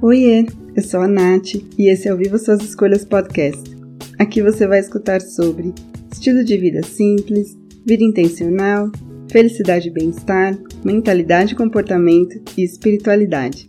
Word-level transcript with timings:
Oiê, 0.00 0.46
eu 0.76 0.82
sou 0.84 1.00
a 1.00 1.08
Nath 1.08 1.56
e 1.76 1.88
esse 1.90 2.06
é 2.06 2.14
o 2.14 2.16
Viva 2.16 2.38
Suas 2.38 2.62
Escolhas 2.62 3.04
Podcast. 3.04 3.68
Aqui 4.16 4.40
você 4.40 4.64
vai 4.64 4.78
escutar 4.78 5.20
sobre 5.20 5.74
estilo 6.12 6.44
de 6.44 6.56
vida 6.56 6.84
simples, 6.84 7.58
vida 7.84 8.04
intencional, 8.04 8.92
felicidade 9.28 9.88
e 9.88 9.90
bem-estar, 9.90 10.56
mentalidade 10.84 11.54
e 11.54 11.56
comportamento 11.56 12.40
e 12.56 12.62
espiritualidade. 12.62 13.68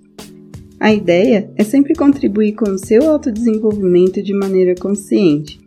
A 0.80 0.94
ideia 0.94 1.50
é 1.55 1.64
sempre 1.64 1.96
contribuir 1.96 2.52
com 2.52 2.70
o 2.70 2.77
seu 2.77 3.09
autodesenvolvimento 3.09 4.21
de 4.21 4.34
maneira 4.36 4.75
consciente 4.75 5.59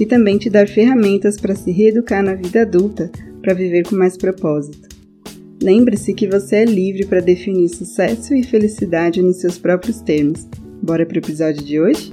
e 0.00 0.06
também 0.06 0.38
te 0.38 0.48
dar 0.48 0.66
ferramentas 0.66 1.38
para 1.38 1.54
se 1.54 1.70
reeducar 1.70 2.24
na 2.24 2.34
vida 2.34 2.62
adulta 2.62 3.10
para 3.42 3.52
viver 3.52 3.86
com 3.86 3.94
mais 3.94 4.16
propósito. 4.16 4.87
Lembre-se 5.60 6.14
que 6.14 6.28
você 6.28 6.58
é 6.58 6.64
livre 6.64 7.04
para 7.04 7.18
definir 7.18 7.68
sucesso 7.68 8.32
e 8.32 8.44
felicidade 8.44 9.20
nos 9.20 9.40
seus 9.40 9.58
próprios 9.58 10.00
termos. 10.00 10.46
Bora 10.80 11.04
para 11.04 11.16
o 11.16 11.18
episódio 11.18 11.64
de 11.64 11.80
hoje? 11.80 12.12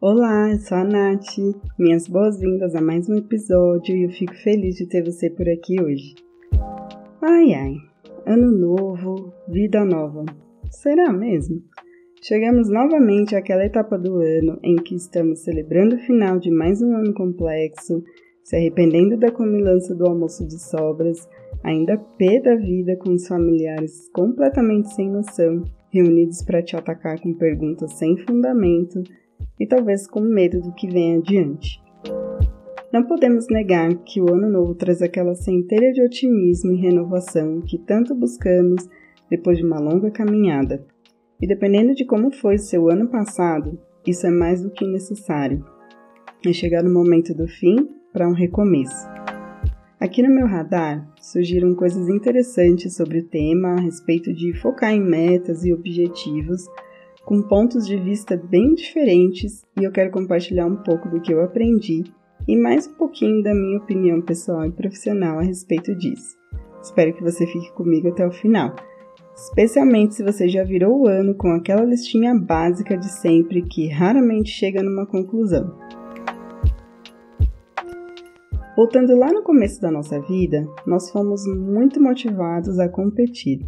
Olá, 0.00 0.52
eu 0.52 0.58
sou 0.60 0.78
a 0.78 0.84
Nath. 0.84 1.36
Minhas 1.76 2.06
boas-vindas 2.06 2.76
a 2.76 2.80
mais 2.80 3.08
um 3.08 3.16
episódio 3.16 3.96
e 3.96 4.04
eu 4.04 4.10
fico 4.10 4.34
feliz 4.34 4.76
de 4.76 4.86
ter 4.86 5.02
você 5.02 5.28
por 5.28 5.48
aqui 5.48 5.82
hoje. 5.82 6.14
Ai 7.20 7.54
ai, 7.54 7.74
ano 8.24 8.52
novo, 8.52 9.34
vida 9.48 9.84
nova. 9.84 10.24
Será 10.70 11.12
mesmo? 11.12 11.60
Chegamos 12.22 12.68
novamente 12.68 13.34
àquela 13.34 13.64
etapa 13.64 13.96
do 13.96 14.16
ano 14.16 14.58
em 14.62 14.76
que 14.76 14.94
estamos 14.94 15.40
celebrando 15.40 15.96
o 15.96 16.00
final 16.00 16.38
de 16.38 16.50
mais 16.50 16.82
um 16.82 16.94
ano 16.94 17.14
complexo, 17.14 18.04
se 18.44 18.56
arrependendo 18.56 19.16
da 19.16 19.32
comilança 19.32 19.94
do 19.94 20.06
almoço 20.06 20.46
de 20.46 20.58
sobras, 20.58 21.26
ainda 21.64 21.96
pé 22.18 22.38
da 22.38 22.54
vida 22.56 22.94
com 22.96 23.14
os 23.14 23.26
familiares 23.26 24.10
completamente 24.12 24.92
sem 24.94 25.10
noção, 25.10 25.64
reunidos 25.90 26.42
para 26.42 26.62
te 26.62 26.76
atacar 26.76 27.18
com 27.18 27.32
perguntas 27.32 27.94
sem 27.94 28.18
fundamento 28.18 29.02
e 29.58 29.66
talvez 29.66 30.06
com 30.06 30.20
medo 30.20 30.60
do 30.60 30.74
que 30.74 30.90
vem 30.90 31.16
adiante. 31.16 31.80
Não 32.92 33.02
podemos 33.04 33.46
negar 33.48 33.94
que 34.04 34.20
o 34.20 34.30
ano 34.30 34.50
novo 34.50 34.74
traz 34.74 35.00
aquela 35.00 35.34
centelha 35.34 35.90
de 35.90 36.02
otimismo 36.02 36.72
e 36.72 36.82
renovação 36.82 37.62
que 37.62 37.78
tanto 37.78 38.14
buscamos 38.14 38.86
depois 39.30 39.56
de 39.56 39.64
uma 39.64 39.80
longa 39.80 40.10
caminhada. 40.10 40.84
E 41.40 41.46
dependendo 41.46 41.94
de 41.94 42.04
como 42.04 42.30
foi 42.30 42.58
seu 42.58 42.90
ano 42.90 43.08
passado, 43.08 43.78
isso 44.06 44.26
é 44.26 44.30
mais 44.30 44.62
do 44.62 44.70
que 44.70 44.86
necessário. 44.86 45.64
É 46.46 46.52
chegar 46.52 46.82
no 46.82 46.92
momento 46.92 47.34
do 47.34 47.48
fim 47.48 47.88
para 48.12 48.28
um 48.28 48.32
recomeço. 48.32 49.08
Aqui 49.98 50.22
no 50.22 50.34
meu 50.34 50.46
radar 50.46 51.06
surgiram 51.20 51.74
coisas 51.74 52.08
interessantes 52.08 52.96
sobre 52.96 53.18
o 53.18 53.24
tema 53.24 53.72
a 53.72 53.80
respeito 53.80 54.32
de 54.32 54.54
focar 54.60 54.92
em 54.92 55.00
metas 55.00 55.64
e 55.64 55.72
objetivos 55.72 56.66
com 57.24 57.42
pontos 57.42 57.86
de 57.86 57.96
vista 57.98 58.36
bem 58.36 58.74
diferentes 58.74 59.62
e 59.78 59.84
eu 59.84 59.92
quero 59.92 60.10
compartilhar 60.10 60.66
um 60.66 60.76
pouco 60.76 61.08
do 61.08 61.20
que 61.20 61.32
eu 61.32 61.42
aprendi 61.42 62.02
e 62.48 62.56
mais 62.56 62.86
um 62.86 62.94
pouquinho 62.94 63.42
da 63.42 63.54
minha 63.54 63.78
opinião 63.78 64.22
pessoal 64.22 64.64
e 64.66 64.72
profissional 64.72 65.38
a 65.38 65.42
respeito 65.42 65.94
disso. 65.94 66.34
Espero 66.82 67.12
que 67.14 67.22
você 67.22 67.46
fique 67.46 67.70
comigo 67.74 68.08
até 68.08 68.26
o 68.26 68.32
final 68.32 68.74
especialmente 69.34 70.14
se 70.14 70.22
você 70.22 70.48
já 70.48 70.62
virou 70.64 71.00
o 71.00 71.06
ano 71.06 71.34
com 71.34 71.52
aquela 71.52 71.84
listinha 71.84 72.34
básica 72.34 72.96
de 72.96 73.08
sempre 73.08 73.62
que 73.62 73.88
raramente 73.88 74.50
chega 74.50 74.82
numa 74.82 75.06
conclusão. 75.06 75.74
Voltando 78.76 79.16
lá 79.16 79.32
no 79.32 79.42
começo 79.42 79.80
da 79.80 79.90
nossa 79.90 80.20
vida, 80.20 80.66
nós 80.86 81.10
fomos 81.10 81.46
muito 81.46 82.02
motivados 82.02 82.78
a 82.78 82.88
competir. 82.88 83.60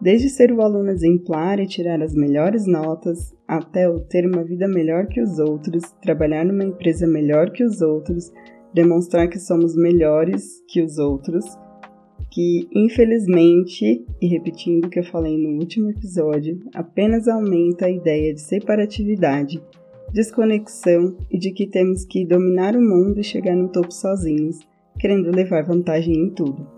Desde 0.00 0.28
ser 0.28 0.52
o 0.52 0.60
aluno 0.62 0.90
exemplar 0.90 1.60
e 1.60 1.66
tirar 1.66 2.02
as 2.02 2.14
melhores 2.14 2.66
notas, 2.66 3.34
até 3.46 3.88
o 3.88 4.00
ter 4.00 4.26
uma 4.26 4.42
vida 4.42 4.66
melhor 4.66 5.06
que 5.06 5.20
os 5.20 5.38
outros, 5.38 5.82
trabalhar 6.02 6.44
numa 6.44 6.64
empresa 6.64 7.06
melhor 7.06 7.50
que 7.50 7.64
os 7.64 7.80
outros, 7.80 8.32
demonstrar 8.74 9.28
que 9.28 9.38
somos 9.38 9.76
melhores 9.76 10.60
que 10.68 10.82
os 10.82 10.98
outros 10.98 11.44
que, 12.36 12.68
infelizmente, 12.70 14.04
e 14.20 14.26
repetindo 14.26 14.84
o 14.84 14.90
que 14.90 14.98
eu 14.98 15.04
falei 15.04 15.38
no 15.38 15.58
último 15.58 15.88
episódio, 15.88 16.60
apenas 16.74 17.26
aumenta 17.26 17.86
a 17.86 17.90
ideia 17.90 18.34
de 18.34 18.42
separatividade, 18.42 19.58
desconexão 20.12 21.16
e 21.30 21.38
de 21.38 21.50
que 21.50 21.66
temos 21.66 22.04
que 22.04 22.26
dominar 22.26 22.76
o 22.76 22.82
mundo 22.82 23.20
e 23.20 23.24
chegar 23.24 23.56
no 23.56 23.70
topo 23.70 23.90
sozinhos, 23.90 24.58
querendo 25.00 25.34
levar 25.34 25.64
vantagem 25.64 26.14
em 26.14 26.28
tudo. 26.28 26.68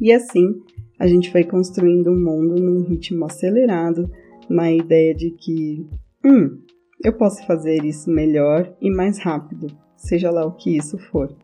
E 0.00 0.10
assim, 0.10 0.62
a 0.98 1.06
gente 1.06 1.30
foi 1.30 1.44
construindo 1.44 2.10
um 2.10 2.18
mundo 2.18 2.54
num 2.54 2.84
ritmo 2.84 3.26
acelerado, 3.26 4.10
na 4.48 4.72
ideia 4.72 5.14
de 5.14 5.32
que, 5.32 5.86
hum, 6.24 6.58
eu 7.04 7.12
posso 7.12 7.46
fazer 7.46 7.84
isso 7.84 8.10
melhor 8.10 8.74
e 8.80 8.90
mais 8.90 9.18
rápido, 9.18 9.66
seja 9.94 10.30
lá 10.30 10.46
o 10.46 10.56
que 10.56 10.74
isso 10.74 10.96
for. 11.10 11.36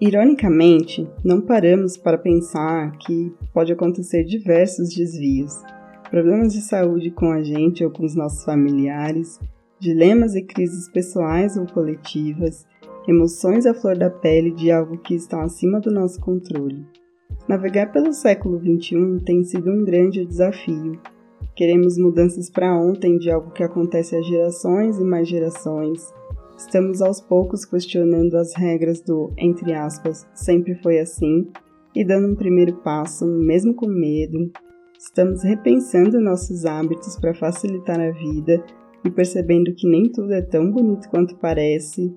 Ironicamente, 0.00 1.08
não 1.24 1.40
paramos 1.40 1.96
para 1.96 2.16
pensar 2.16 2.96
que 2.98 3.34
pode 3.52 3.72
acontecer 3.72 4.22
diversos 4.22 4.94
desvios, 4.94 5.52
problemas 6.08 6.52
de 6.52 6.60
saúde 6.60 7.10
com 7.10 7.32
a 7.32 7.42
gente 7.42 7.84
ou 7.84 7.90
com 7.90 8.04
os 8.04 8.14
nossos 8.14 8.44
familiares, 8.44 9.40
dilemas 9.80 10.36
e 10.36 10.42
crises 10.42 10.88
pessoais 10.88 11.56
ou 11.56 11.66
coletivas, 11.66 12.64
emoções 13.08 13.66
à 13.66 13.74
flor 13.74 13.98
da 13.98 14.08
pele 14.08 14.52
de 14.52 14.70
algo 14.70 14.98
que 14.98 15.16
está 15.16 15.42
acima 15.42 15.80
do 15.80 15.90
nosso 15.90 16.20
controle. 16.20 16.86
Navegar 17.48 17.90
pelo 17.90 18.12
século 18.12 18.60
XXI 18.60 19.24
tem 19.24 19.42
sido 19.42 19.68
um 19.68 19.84
grande 19.84 20.24
desafio. 20.24 21.00
Queremos 21.56 21.98
mudanças 21.98 22.48
para 22.48 22.72
ontem 22.72 23.18
de 23.18 23.32
algo 23.32 23.50
que 23.50 23.64
acontece 23.64 24.14
há 24.14 24.22
gerações 24.22 24.96
e 24.98 25.04
mais 25.04 25.26
gerações, 25.26 26.12
Estamos 26.58 27.00
aos 27.00 27.20
poucos 27.20 27.64
questionando 27.64 28.34
as 28.34 28.52
regras 28.52 29.00
do, 29.00 29.32
entre 29.38 29.72
aspas, 29.72 30.26
sempre 30.34 30.74
foi 30.82 30.98
assim 30.98 31.46
e 31.94 32.04
dando 32.04 32.32
um 32.32 32.34
primeiro 32.34 32.74
passo, 32.78 33.24
mesmo 33.24 33.72
com 33.72 33.86
medo. 33.86 34.50
Estamos 34.98 35.44
repensando 35.44 36.20
nossos 36.20 36.66
hábitos 36.66 37.16
para 37.16 37.32
facilitar 37.32 38.00
a 38.00 38.10
vida 38.10 38.60
e 39.04 39.10
percebendo 39.10 39.72
que 39.72 39.88
nem 39.88 40.10
tudo 40.10 40.32
é 40.32 40.42
tão 40.42 40.68
bonito 40.72 41.08
quanto 41.08 41.36
parece. 41.36 42.12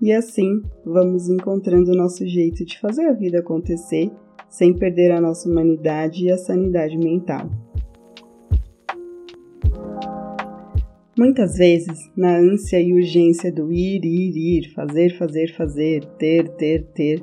E 0.00 0.12
assim, 0.12 0.62
vamos 0.86 1.28
encontrando 1.28 1.90
o 1.90 1.96
nosso 1.96 2.24
jeito 2.24 2.64
de 2.64 2.78
fazer 2.78 3.06
a 3.06 3.12
vida 3.12 3.40
acontecer 3.40 4.12
sem 4.48 4.72
perder 4.72 5.10
a 5.10 5.20
nossa 5.20 5.50
humanidade 5.50 6.24
e 6.24 6.30
a 6.30 6.38
sanidade 6.38 6.96
mental. 6.96 7.50
Muitas 11.16 11.56
vezes, 11.56 12.10
na 12.16 12.38
ânsia 12.38 12.80
e 12.80 12.94
urgência 12.94 13.52
do 13.52 13.70
ir, 13.70 14.02
ir, 14.02 14.34
ir, 14.34 14.72
fazer, 14.72 15.10
fazer, 15.18 15.54
fazer, 15.54 16.04
ter, 16.16 16.48
ter, 16.56 16.84
ter, 16.94 17.22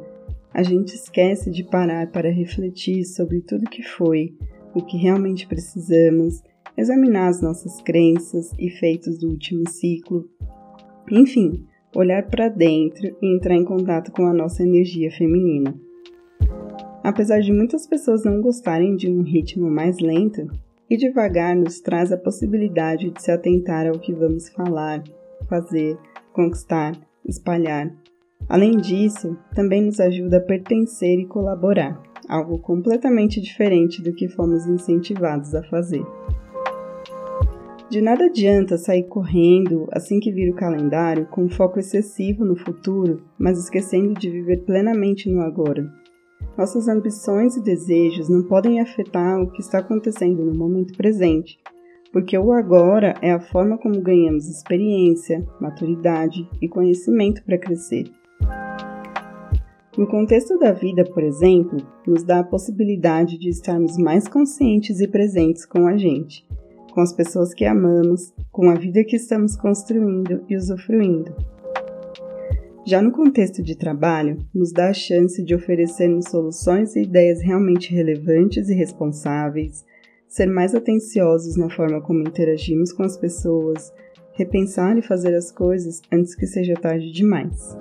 a 0.53 0.61
gente 0.61 0.93
esquece 0.93 1.49
de 1.49 1.63
parar 1.63 2.11
para 2.11 2.29
refletir 2.29 3.03
sobre 3.03 3.41
tudo 3.41 3.69
que 3.69 3.81
foi, 3.81 4.35
o 4.75 4.81
que 4.83 4.95
realmente 4.95 5.47
precisamos, 5.47 6.43
examinar 6.77 7.29
as 7.29 7.41
nossas 7.41 7.81
crenças 7.81 8.51
e 8.59 8.69
feitos 8.69 9.17
do 9.17 9.27
último 9.27 9.67
ciclo. 9.67 10.29
Enfim, 11.11 11.65
olhar 11.95 12.27
para 12.27 12.47
dentro 12.47 13.07
e 13.19 13.35
entrar 13.35 13.55
em 13.55 13.65
contato 13.65 14.11
com 14.11 14.27
a 14.27 14.33
nossa 14.33 14.61
energia 14.61 15.09
feminina. 15.09 15.73
Apesar 17.03 17.39
de 17.39 17.51
muitas 17.51 17.87
pessoas 17.87 18.23
não 18.23 18.39
gostarem 18.39 18.95
de 18.95 19.09
um 19.09 19.23
ritmo 19.23 19.67
mais 19.67 19.97
lento, 19.97 20.47
e 20.89 20.97
devagar 20.97 21.55
nos 21.55 21.79
traz 21.79 22.11
a 22.11 22.17
possibilidade 22.17 23.11
de 23.11 23.21
se 23.21 23.31
atentar 23.31 23.87
ao 23.87 23.99
que 23.99 24.13
vamos 24.13 24.49
falar, 24.49 25.03
fazer, 25.47 25.97
conquistar, 26.33 26.93
espalhar. 27.25 27.93
Além 28.47 28.77
disso, 28.77 29.37
também 29.53 29.83
nos 29.83 29.99
ajuda 29.99 30.37
a 30.37 30.41
pertencer 30.41 31.19
e 31.19 31.27
colaborar, 31.27 32.01
algo 32.27 32.57
completamente 32.57 33.39
diferente 33.39 34.01
do 34.01 34.13
que 34.13 34.27
fomos 34.27 34.65
incentivados 34.65 35.53
a 35.53 35.61
fazer. 35.63 36.03
De 37.89 38.01
nada 38.01 38.25
adianta 38.25 38.77
sair 38.77 39.03
correndo 39.03 39.87
assim 39.91 40.19
que 40.19 40.31
vira 40.31 40.51
o 40.51 40.55
calendário 40.55 41.25
com 41.25 41.49
foco 41.49 41.79
excessivo 41.79 42.45
no 42.45 42.55
futuro, 42.55 43.23
mas 43.37 43.57
esquecendo 43.57 44.13
de 44.13 44.29
viver 44.29 44.63
plenamente 44.63 45.27
no 45.27 45.41
agora. 45.41 45.91
Nossas 46.59 46.89
ambições 46.89 47.55
e 47.55 47.63
desejos 47.63 48.27
não 48.27 48.43
podem 48.43 48.81
afetar 48.81 49.41
o 49.41 49.49
que 49.49 49.61
está 49.61 49.77
acontecendo 49.77 50.43
no 50.43 50.53
momento 50.53 50.93
presente, 50.97 51.57
porque 52.11 52.37
o 52.37 52.51
agora 52.51 53.13
é 53.21 53.31
a 53.31 53.39
forma 53.39 53.77
como 53.77 54.01
ganhamos 54.01 54.45
experiência, 54.45 55.47
maturidade 55.61 56.45
e 56.61 56.67
conhecimento 56.67 57.41
para 57.45 57.57
crescer. 57.57 58.11
No 59.97 60.05
contexto 60.05 60.59
da 60.59 60.73
vida, 60.73 61.05
por 61.05 61.23
exemplo, 61.23 61.79
nos 62.05 62.23
dá 62.25 62.39
a 62.39 62.43
possibilidade 62.43 63.37
de 63.37 63.47
estarmos 63.47 63.97
mais 63.97 64.27
conscientes 64.27 64.99
e 64.99 65.07
presentes 65.07 65.65
com 65.65 65.87
a 65.87 65.95
gente, 65.95 66.45
com 66.93 66.99
as 66.99 67.13
pessoas 67.13 67.53
que 67.53 67.63
amamos, 67.63 68.33
com 68.51 68.69
a 68.69 68.75
vida 68.75 69.05
que 69.05 69.15
estamos 69.15 69.55
construindo 69.55 70.43
e 70.49 70.57
usufruindo. 70.57 71.33
Já 72.89 73.03
no 73.03 73.11
contexto 73.11 73.61
de 73.61 73.77
trabalho, 73.77 74.43
nos 74.51 74.71
dá 74.71 74.89
a 74.89 74.93
chance 74.93 75.43
de 75.43 75.53
oferecermos 75.53 76.25
soluções 76.25 76.95
e 76.95 77.03
ideias 77.03 77.39
realmente 77.39 77.93
relevantes 77.93 78.67
e 78.67 78.73
responsáveis, 78.73 79.85
ser 80.27 80.47
mais 80.47 80.73
atenciosos 80.73 81.55
na 81.55 81.69
forma 81.69 82.01
como 82.01 82.21
interagimos 82.21 82.91
com 82.91 83.03
as 83.03 83.15
pessoas, 83.15 83.93
repensar 84.33 84.97
e 84.97 85.03
fazer 85.03 85.35
as 85.35 85.51
coisas 85.51 86.01
antes 86.11 86.33
que 86.33 86.47
seja 86.47 86.73
tarde 86.73 87.11
demais. 87.11 87.77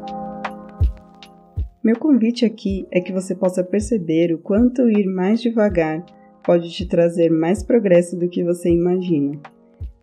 Meu 1.83 1.99
convite 1.99 2.45
aqui 2.45 2.87
é 2.91 3.01
que 3.01 3.11
você 3.11 3.35
possa 3.35 3.65
perceber 3.65 4.35
o 4.35 4.39
quanto 4.39 4.91
ir 4.91 5.07
mais 5.07 5.41
devagar 5.41 6.05
pode 6.45 6.71
te 6.71 6.87
trazer 6.87 7.31
mais 7.31 7.63
progresso 7.63 8.15
do 8.15 8.29
que 8.29 8.45
você 8.45 8.69
imagina. 8.69 9.41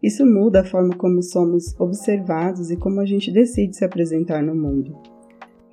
Isso 0.06 0.24
muda 0.24 0.62
a 0.62 0.64
forma 0.64 0.96
como 0.96 1.24
somos 1.24 1.74
observados 1.80 2.70
e 2.70 2.78
como 2.78 3.02
a 3.02 3.06
gente 3.08 3.32
decide 3.32 3.76
se 3.76 3.84
apresentar 3.84 4.44
no 4.44 4.54
mundo. 4.54 4.96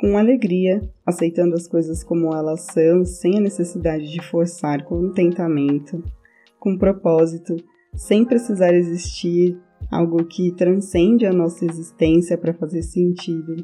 Com 0.01 0.17
alegria, 0.17 0.81
aceitando 1.05 1.55
as 1.55 1.69
coisas 1.69 2.03
como 2.03 2.35
elas 2.35 2.63
são, 2.63 3.05
sem 3.05 3.37
a 3.37 3.43
necessidade 3.43 4.11
de 4.11 4.23
forçar 4.23 4.85
contentamento, 4.85 6.03
com 6.59 6.79
propósito, 6.79 7.57
sem 7.95 8.25
precisar 8.25 8.73
existir 8.73 9.61
algo 9.91 10.25
que 10.25 10.51
transcende 10.53 11.27
a 11.27 11.33
nossa 11.33 11.67
existência 11.67 12.39
para 12.39 12.55
fazer 12.55 12.81
sentido, 12.85 13.63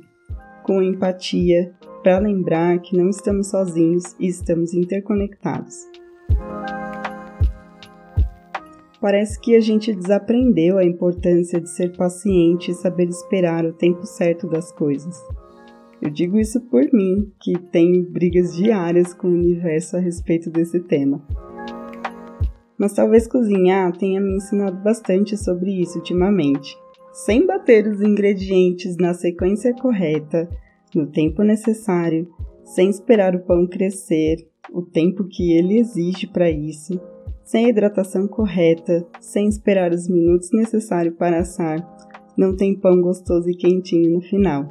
com 0.65 0.83
empatia, 0.83 1.73
para 2.03 2.19
lembrar 2.19 2.79
que 2.81 2.95
não 2.95 3.09
estamos 3.09 3.47
sozinhos 3.47 4.15
e 4.21 4.27
estamos 4.27 4.75
interconectados. 4.75 5.87
Parece 9.01 9.41
que 9.41 9.55
a 9.55 9.61
gente 9.61 9.95
desaprendeu 9.95 10.77
a 10.77 10.85
importância 10.85 11.61
de 11.61 11.71
ser 11.71 11.97
paciente 11.97 12.73
e 12.73 12.75
saber 12.75 13.09
esperar 13.09 13.65
o 13.65 13.73
tempo 13.73 14.05
certo 14.05 14.49
das 14.49 14.73
coisas. 14.73 15.17
Eu 16.03 16.11
digo 16.11 16.39
isso 16.39 16.61
por 16.63 16.83
mim, 16.93 17.33
que 17.41 17.57
tenho 17.71 18.11
brigas 18.11 18.57
diárias 18.57 19.15
com 19.15 19.29
o 19.29 19.35
universo 19.35 19.97
a 19.97 20.01
respeito 20.01 20.51
desse 20.51 20.81
tema. 20.81 21.23
Mas 22.77 22.93
talvez 22.93 23.29
cozinhar 23.29 23.97
tenha 23.97 24.21
me 24.21 24.37
ensinado 24.37 24.83
bastante 24.83 25.37
sobre 25.37 25.81
isso 25.81 25.99
ultimamente. 25.99 26.77
Sem 27.13 27.47
bater 27.47 27.87
os 27.87 28.01
ingredientes 28.01 28.97
na 28.97 29.15
sequência 29.15 29.73
correta, 29.75 30.49
no 30.95 31.07
tempo 31.07 31.43
necessário, 31.43 32.29
sem 32.65 32.91
esperar 32.91 33.35
o 33.35 33.41
pão 33.41 33.67
crescer, 33.67 34.37
o 34.73 34.83
tempo 34.83 35.25
que 35.25 35.53
ele 35.53 35.79
exige 35.79 36.27
para 36.27 36.51
isso, 36.51 37.01
sem 37.49 37.65
a 37.65 37.69
hidratação 37.71 38.29
correta, 38.29 39.07
sem 39.21 39.49
esperar 39.49 39.91
os 39.91 40.07
minutos 40.07 40.51
necessários 40.53 41.17
para 41.17 41.39
assar, 41.39 41.79
não 42.37 42.55
tem 42.55 42.79
pão 42.79 43.01
gostoso 43.01 43.49
e 43.49 43.57
quentinho 43.57 44.11
no 44.11 44.21
final. 44.21 44.69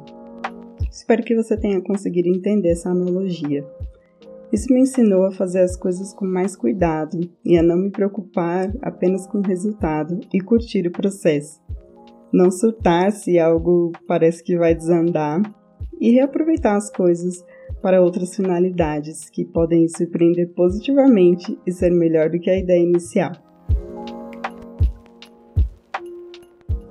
Espero 0.88 1.24
que 1.24 1.34
você 1.34 1.56
tenha 1.56 1.82
conseguido 1.82 2.28
entender 2.28 2.68
essa 2.68 2.90
analogia. 2.90 3.66
Isso 4.52 4.72
me 4.72 4.80
ensinou 4.80 5.24
a 5.24 5.32
fazer 5.32 5.62
as 5.62 5.76
coisas 5.76 6.14
com 6.14 6.24
mais 6.24 6.54
cuidado 6.54 7.18
e 7.44 7.58
a 7.58 7.64
não 7.64 7.76
me 7.76 7.90
preocupar 7.90 8.72
apenas 8.80 9.26
com 9.26 9.38
o 9.38 9.46
resultado 9.46 10.20
e 10.32 10.40
curtir 10.40 10.86
o 10.86 10.92
processo. 10.92 11.60
Não 12.32 12.48
surtar 12.48 13.10
se 13.10 13.40
algo 13.40 13.90
parece 14.06 14.40
que 14.40 14.56
vai 14.56 14.72
desandar 14.72 15.42
e 16.00 16.12
reaproveitar 16.12 16.76
as 16.76 16.88
coisas 16.92 17.44
para 17.82 18.02
outras 18.02 18.34
finalidades 18.34 19.28
que 19.30 19.44
podem 19.44 19.88
surpreender 19.88 20.52
positivamente 20.54 21.58
e 21.66 21.72
ser 21.72 21.90
melhor 21.90 22.30
do 22.30 22.38
que 22.38 22.50
a 22.50 22.58
ideia 22.58 22.82
inicial. 22.82 23.32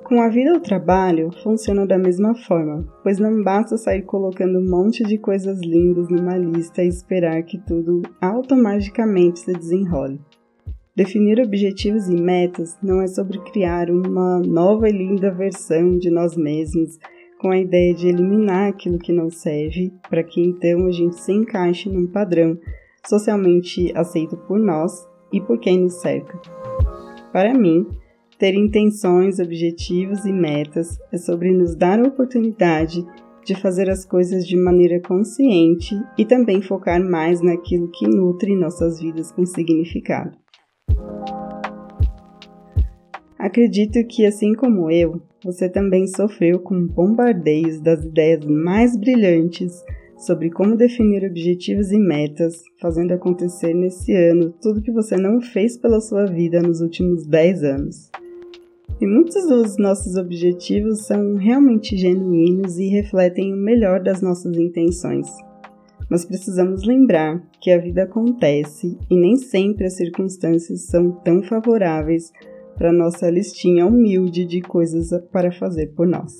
Com 0.08 0.22
a 0.22 0.28
vida 0.30 0.54
ao 0.54 0.60
trabalho, 0.60 1.30
funciona 1.42 1.86
da 1.86 1.98
mesma 1.98 2.34
forma, 2.34 2.82
pois 3.02 3.18
não 3.18 3.42
basta 3.42 3.76
sair 3.76 4.00
colocando 4.02 4.58
um 4.58 4.66
monte 4.66 5.04
de 5.04 5.18
coisas 5.18 5.60
lindas 5.60 6.08
numa 6.08 6.34
lista 6.34 6.82
e 6.82 6.88
esperar 6.88 7.42
que 7.42 7.58
tudo 7.58 8.00
automaticamente 8.18 9.40
se 9.40 9.52
desenrole. 9.52 10.18
Definir 10.96 11.38
objetivos 11.40 12.08
e 12.08 12.14
metas 12.14 12.78
não 12.82 13.02
é 13.02 13.06
sobre 13.06 13.38
criar 13.52 13.90
uma 13.90 14.40
nova 14.40 14.88
e 14.88 14.92
linda 14.92 15.30
versão 15.30 15.98
de 15.98 16.10
nós 16.10 16.34
mesmos 16.36 16.98
com 17.38 17.50
a 17.50 17.58
ideia 17.58 17.94
de 17.94 18.08
eliminar 18.08 18.68
aquilo 18.68 18.98
que 18.98 19.12
não 19.12 19.30
serve, 19.30 19.92
para 20.08 20.22
que 20.22 20.40
então 20.40 20.86
a 20.86 20.92
gente 20.92 21.20
se 21.20 21.32
encaixe 21.32 21.88
num 21.88 22.06
padrão 22.06 22.58
socialmente 23.06 23.92
aceito 23.96 24.36
por 24.36 24.58
nós 24.58 24.92
e 25.32 25.40
por 25.40 25.58
quem 25.58 25.80
nos 25.80 26.00
cerca. 26.00 26.38
Para 27.32 27.54
mim, 27.54 27.86
ter 28.38 28.54
intenções, 28.54 29.38
objetivos 29.38 30.24
e 30.24 30.32
metas 30.32 30.98
é 31.12 31.16
sobre 31.16 31.52
nos 31.52 31.74
dar 31.74 31.98
a 31.98 32.08
oportunidade 32.08 33.04
de 33.44 33.54
fazer 33.54 33.88
as 33.88 34.04
coisas 34.04 34.46
de 34.46 34.56
maneira 34.56 35.00
consciente 35.00 35.94
e 36.18 36.24
também 36.24 36.60
focar 36.60 37.02
mais 37.02 37.40
naquilo 37.40 37.90
que 37.90 38.06
nutre 38.06 38.54
nossas 38.54 39.00
vidas 39.00 39.32
com 39.32 39.46
significado. 39.46 40.36
Acredito 43.38 44.04
que, 44.04 44.26
assim 44.26 44.52
como 44.52 44.90
eu, 44.90 45.22
você 45.44 45.68
também 45.68 46.08
sofreu 46.08 46.58
com 46.58 46.86
bombardeios 46.86 47.80
das 47.80 48.04
ideias 48.04 48.44
mais 48.44 48.96
brilhantes 48.96 49.72
sobre 50.16 50.50
como 50.50 50.76
definir 50.76 51.24
objetivos 51.24 51.92
e 51.92 51.98
metas, 51.98 52.64
fazendo 52.80 53.12
acontecer 53.12 53.72
nesse 53.72 54.12
ano 54.12 54.52
tudo 54.60 54.82
que 54.82 54.90
você 54.90 55.16
não 55.16 55.40
fez 55.40 55.76
pela 55.76 56.00
sua 56.00 56.26
vida 56.26 56.60
nos 56.60 56.80
últimos 56.80 57.24
10 57.24 57.62
anos. 57.62 58.10
E 59.00 59.06
muitos 59.06 59.46
dos 59.46 59.78
nossos 59.78 60.16
objetivos 60.16 61.06
são 61.06 61.36
realmente 61.36 61.96
genuínos 61.96 62.78
e 62.78 62.88
refletem 62.88 63.54
o 63.54 63.56
melhor 63.56 64.02
das 64.02 64.20
nossas 64.20 64.56
intenções. 64.56 65.28
Mas 66.10 66.24
precisamos 66.24 66.82
lembrar 66.84 67.40
que 67.60 67.70
a 67.70 67.78
vida 67.78 68.02
acontece 68.02 68.98
e 69.08 69.16
nem 69.16 69.36
sempre 69.36 69.84
as 69.86 69.94
circunstâncias 69.94 70.86
são 70.86 71.12
tão 71.12 71.42
favoráveis 71.44 72.32
para 72.78 72.92
nossa 72.92 73.28
listinha 73.28 73.84
humilde 73.84 74.46
de 74.46 74.62
coisas 74.62 75.10
para 75.32 75.50
fazer 75.50 75.88
por 75.88 76.06
nós. 76.06 76.32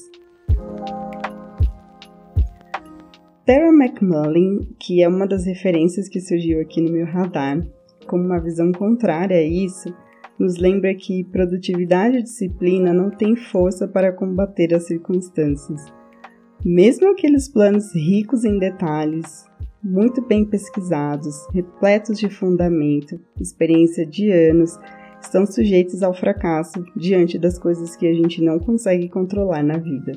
Tara 3.44 3.68
McMullen, 3.68 4.60
que 4.78 5.02
é 5.02 5.08
uma 5.08 5.26
das 5.26 5.44
referências 5.46 6.08
que 6.08 6.20
surgiu 6.20 6.60
aqui 6.60 6.80
no 6.80 6.92
meu 6.92 7.06
radar, 7.06 7.60
como 8.06 8.22
uma 8.22 8.40
visão 8.40 8.70
contrária 8.70 9.36
a 9.36 9.42
isso, 9.42 9.92
nos 10.38 10.58
lembra 10.58 10.94
que 10.94 11.24
produtividade 11.24 12.18
e 12.18 12.22
disciplina 12.22 12.94
não 12.94 13.10
têm 13.10 13.34
força 13.34 13.88
para 13.88 14.12
combater 14.12 14.74
as 14.74 14.86
circunstâncias. 14.86 15.82
Mesmo 16.64 17.10
aqueles 17.10 17.48
planos 17.48 17.94
ricos 17.94 18.44
em 18.44 18.58
detalhes, 18.58 19.46
muito 19.82 20.20
bem 20.20 20.44
pesquisados, 20.44 21.34
repletos 21.52 22.18
de 22.18 22.28
fundamento, 22.28 23.18
experiência 23.40 24.04
de 24.04 24.30
anos, 24.30 24.78
estão 25.20 25.46
sujeitos 25.46 26.02
ao 26.02 26.14
fracasso 26.14 26.84
diante 26.96 27.38
das 27.38 27.58
coisas 27.58 27.96
que 27.96 28.06
a 28.06 28.12
gente 28.12 28.42
não 28.42 28.58
consegue 28.58 29.08
controlar 29.08 29.62
na 29.62 29.78
vida. 29.78 30.12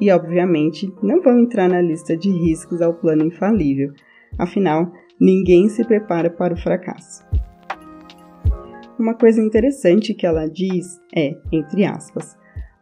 E, 0.00 0.10
obviamente, 0.10 0.92
não 1.02 1.22
vão 1.22 1.38
entrar 1.38 1.68
na 1.68 1.80
lista 1.80 2.16
de 2.16 2.30
riscos 2.30 2.82
ao 2.82 2.94
plano 2.94 3.24
infalível, 3.24 3.92
afinal, 4.38 4.90
ninguém 5.20 5.68
se 5.68 5.84
prepara 5.84 6.30
para 6.30 6.54
o 6.54 6.56
fracasso. 6.56 7.24
Uma 8.98 9.14
coisa 9.14 9.40
interessante 9.40 10.14
que 10.14 10.26
ela 10.26 10.46
diz 10.46 11.00
é, 11.14 11.36
entre 11.52 11.84
aspas, 11.84 12.36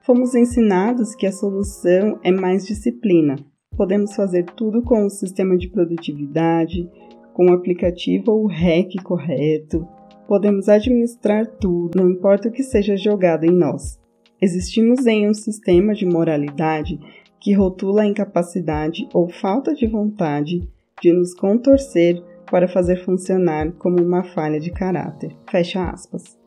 fomos 0.04 0.34
ensinados 0.34 1.14
que 1.14 1.26
a 1.26 1.32
solução 1.32 2.18
é 2.22 2.30
mais 2.30 2.66
disciplina. 2.66 3.36
Podemos 3.76 4.14
fazer 4.14 4.44
tudo 4.44 4.82
com 4.82 5.06
o 5.06 5.10
sistema 5.10 5.56
de 5.56 5.68
produtividade, 5.70 6.88
com 7.32 7.46
o 7.46 7.52
aplicativo 7.54 8.32
ou 8.32 8.44
o 8.44 8.46
REC 8.46 9.02
correto, 9.02 9.86
podemos 10.26 10.68
administrar 10.68 11.46
tudo, 11.46 12.00
não 12.00 12.10
importa 12.10 12.48
o 12.48 12.52
que 12.52 12.62
seja 12.62 12.96
jogado 12.96 13.44
em 13.44 13.50
nós. 13.50 14.00
Existimos 14.40 15.06
em 15.06 15.28
um 15.28 15.34
sistema 15.34 15.94
de 15.94 16.04
moralidade 16.04 16.98
que 17.40 17.52
rotula 17.52 18.02
a 18.02 18.06
incapacidade 18.06 19.08
ou 19.12 19.28
falta 19.28 19.74
de 19.74 19.86
vontade 19.86 20.68
de 21.00 21.12
nos 21.12 21.34
contorcer 21.34 22.22
para 22.50 22.68
fazer 22.68 23.04
funcionar 23.04 23.72
como 23.72 24.00
uma 24.00 24.22
falha 24.22 24.60
de 24.60 24.70
caráter. 24.70 25.34
Fecha 25.50 25.88
aspas. 25.88 26.38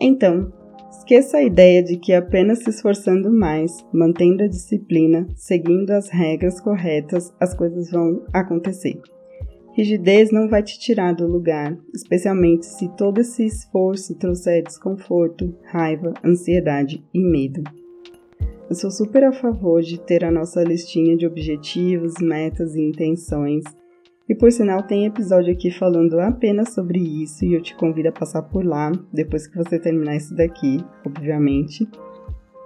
Então, 0.00 0.52
esqueça 0.90 1.38
a 1.38 1.42
ideia 1.42 1.82
de 1.82 1.96
que 1.96 2.12
apenas 2.12 2.60
se 2.60 2.70
esforçando 2.70 3.30
mais, 3.30 3.84
mantendo 3.92 4.42
a 4.42 4.48
disciplina, 4.48 5.26
seguindo 5.36 5.90
as 5.90 6.08
regras 6.08 6.60
corretas, 6.60 7.32
as 7.38 7.54
coisas 7.54 7.90
vão 7.90 8.24
acontecer. 8.32 9.00
Rigidez 9.72 10.32
não 10.32 10.48
vai 10.48 10.62
te 10.62 10.78
tirar 10.80 11.14
do 11.14 11.26
lugar, 11.26 11.78
especialmente 11.94 12.66
se 12.66 12.88
todo 12.96 13.20
esse 13.20 13.46
esforço 13.46 14.16
trouxer 14.16 14.64
desconforto, 14.64 15.54
raiva, 15.64 16.12
ansiedade 16.24 17.04
e 17.14 17.20
medo. 17.20 17.62
Eu 18.68 18.74
sou 18.74 18.90
super 18.90 19.24
a 19.24 19.32
favor 19.32 19.80
de 19.80 19.98
ter 20.00 20.24
a 20.24 20.30
nossa 20.30 20.62
listinha 20.62 21.16
de 21.16 21.26
objetivos, 21.26 22.14
metas 22.20 22.74
e 22.74 22.80
intenções. 22.80 23.64
E 24.28 24.34
por 24.34 24.50
sinal, 24.50 24.82
tem 24.82 25.06
episódio 25.06 25.52
aqui 25.52 25.70
falando 25.70 26.20
apenas 26.20 26.72
sobre 26.72 27.00
isso 27.00 27.44
e 27.44 27.54
eu 27.54 27.62
te 27.62 27.74
convido 27.74 28.08
a 28.08 28.12
passar 28.12 28.42
por 28.42 28.64
lá 28.64 28.92
depois 29.12 29.46
que 29.46 29.56
você 29.56 29.78
terminar 29.78 30.16
isso 30.16 30.34
daqui, 30.34 30.84
obviamente. 31.04 31.88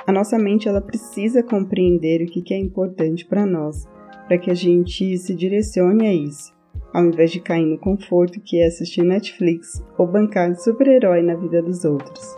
A 0.06 0.12
nossa 0.12 0.38
mente 0.38 0.68
ela 0.68 0.82
precisa 0.82 1.42
compreender 1.42 2.22
o 2.22 2.26
que 2.26 2.52
é 2.52 2.58
importante 2.58 3.24
para 3.24 3.46
nós, 3.46 3.86
para 4.26 4.36
que 4.36 4.50
a 4.50 4.54
gente 4.54 5.16
se 5.16 5.34
direcione 5.34 6.06
a 6.06 6.14
isso, 6.14 6.53
ao 6.94 7.04
invés 7.04 7.32
de 7.32 7.40
cair 7.40 7.66
no 7.66 7.76
conforto 7.76 8.40
que 8.40 8.60
é 8.60 8.66
assistir 8.66 9.02
Netflix 9.02 9.82
ou 9.98 10.06
bancar 10.06 10.52
de 10.52 10.62
super-herói 10.62 11.22
na 11.22 11.34
vida 11.34 11.60
dos 11.60 11.84
outros. 11.84 12.36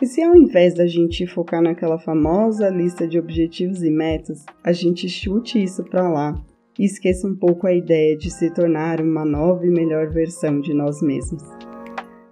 E 0.00 0.06
se 0.06 0.22
ao 0.22 0.36
invés 0.36 0.74
da 0.74 0.86
gente 0.86 1.26
focar 1.26 1.60
naquela 1.60 1.98
famosa 1.98 2.68
lista 2.68 3.06
de 3.06 3.18
objetivos 3.18 3.82
e 3.82 3.90
metas, 3.90 4.44
a 4.62 4.72
gente 4.72 5.08
chute 5.08 5.62
isso 5.62 5.84
para 5.84 6.08
lá 6.08 6.34
e 6.78 6.84
esqueça 6.84 7.26
um 7.26 7.34
pouco 7.34 7.66
a 7.66 7.74
ideia 7.74 8.16
de 8.16 8.30
se 8.30 8.48
tornar 8.50 9.00
uma 9.00 9.24
nova 9.24 9.66
e 9.66 9.70
melhor 9.70 10.08
versão 10.08 10.60
de 10.60 10.72
nós 10.72 11.02
mesmos? 11.02 11.42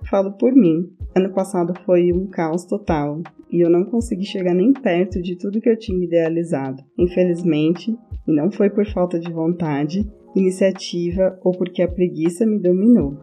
Falo 0.08 0.32
por 0.32 0.52
mim, 0.52 0.90
ano 1.14 1.32
passado 1.32 1.72
foi 1.84 2.12
um 2.12 2.26
caos 2.26 2.64
total 2.64 3.20
e 3.50 3.60
eu 3.60 3.70
não 3.70 3.84
consegui 3.84 4.24
chegar 4.24 4.54
nem 4.54 4.72
perto 4.72 5.20
de 5.20 5.36
tudo 5.36 5.60
que 5.60 5.68
eu 5.68 5.78
tinha 5.78 6.04
idealizado. 6.04 6.82
Infelizmente, 6.98 7.96
e 8.26 8.32
não 8.32 8.50
foi 8.50 8.70
por 8.70 8.86
falta 8.86 9.18
de 9.18 9.30
vontade, 9.30 10.04
iniciativa 10.34 11.38
ou 11.42 11.52
porque 11.52 11.82
a 11.82 11.88
preguiça 11.88 12.46
me 12.46 12.58
dominou. 12.58 13.16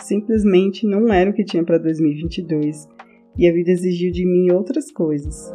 Simplesmente 0.00 0.86
não 0.86 1.12
era 1.12 1.30
o 1.30 1.34
que 1.34 1.44
tinha 1.44 1.64
para 1.64 1.78
2022 1.78 2.88
e 3.36 3.48
a 3.48 3.52
vida 3.52 3.70
exigiu 3.70 4.12
de 4.12 4.24
mim 4.24 4.52
outras 4.52 4.90
coisas. 4.90 5.52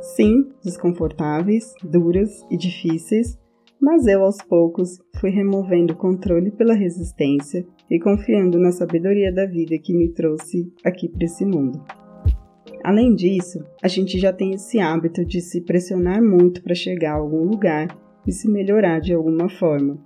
Sim, 0.00 0.48
desconfortáveis, 0.62 1.72
duras 1.82 2.44
e 2.50 2.56
difíceis, 2.56 3.38
mas 3.80 4.06
eu 4.06 4.22
aos 4.22 4.38
poucos 4.38 4.98
fui 5.20 5.30
removendo 5.30 5.94
o 5.94 5.96
controle 5.96 6.50
pela 6.50 6.74
resistência 6.74 7.66
e 7.90 7.98
confiando 7.98 8.58
na 8.58 8.72
sabedoria 8.72 9.32
da 9.32 9.46
vida 9.46 9.78
que 9.78 9.94
me 9.94 10.08
trouxe 10.08 10.72
aqui 10.84 11.08
para 11.08 11.24
esse 11.24 11.44
mundo. 11.44 11.82
Além 12.82 13.14
disso, 13.14 13.64
a 13.82 13.88
gente 13.88 14.18
já 14.18 14.32
tem 14.32 14.52
esse 14.52 14.78
hábito 14.78 15.24
de 15.24 15.40
se 15.40 15.62
pressionar 15.62 16.22
muito 16.22 16.62
para 16.62 16.74
chegar 16.74 17.12
a 17.12 17.18
algum 17.18 17.44
lugar 17.44 17.88
e 18.26 18.32
se 18.32 18.48
melhorar 18.50 19.00
de 19.00 19.14
alguma 19.14 19.48
forma. 19.48 19.98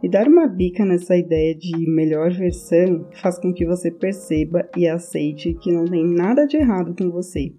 E 0.00 0.08
dar 0.08 0.28
uma 0.28 0.46
bica 0.46 0.84
nessa 0.84 1.16
ideia 1.16 1.54
de 1.56 1.76
melhor 1.90 2.30
versão 2.30 3.08
faz 3.20 3.38
com 3.38 3.52
que 3.52 3.66
você 3.66 3.90
perceba 3.90 4.68
e 4.76 4.86
aceite 4.86 5.54
que 5.54 5.72
não 5.72 5.84
tem 5.84 6.06
nada 6.06 6.46
de 6.46 6.56
errado 6.56 6.94
com 6.96 7.10
você. 7.10 7.52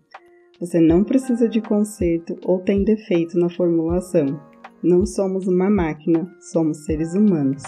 Você 0.60 0.80
não 0.80 1.04
precisa 1.04 1.50
de 1.50 1.62
conserto 1.62 2.38
ou 2.46 2.60
tem 2.60 2.84
defeito 2.84 3.38
na 3.38 3.50
formulação. 3.50 4.40
Não 4.82 5.06
somos 5.06 5.48
uma 5.48 5.70
máquina, 5.70 6.34
somos 6.40 6.86
seres 6.86 7.14
humanos. 7.14 7.64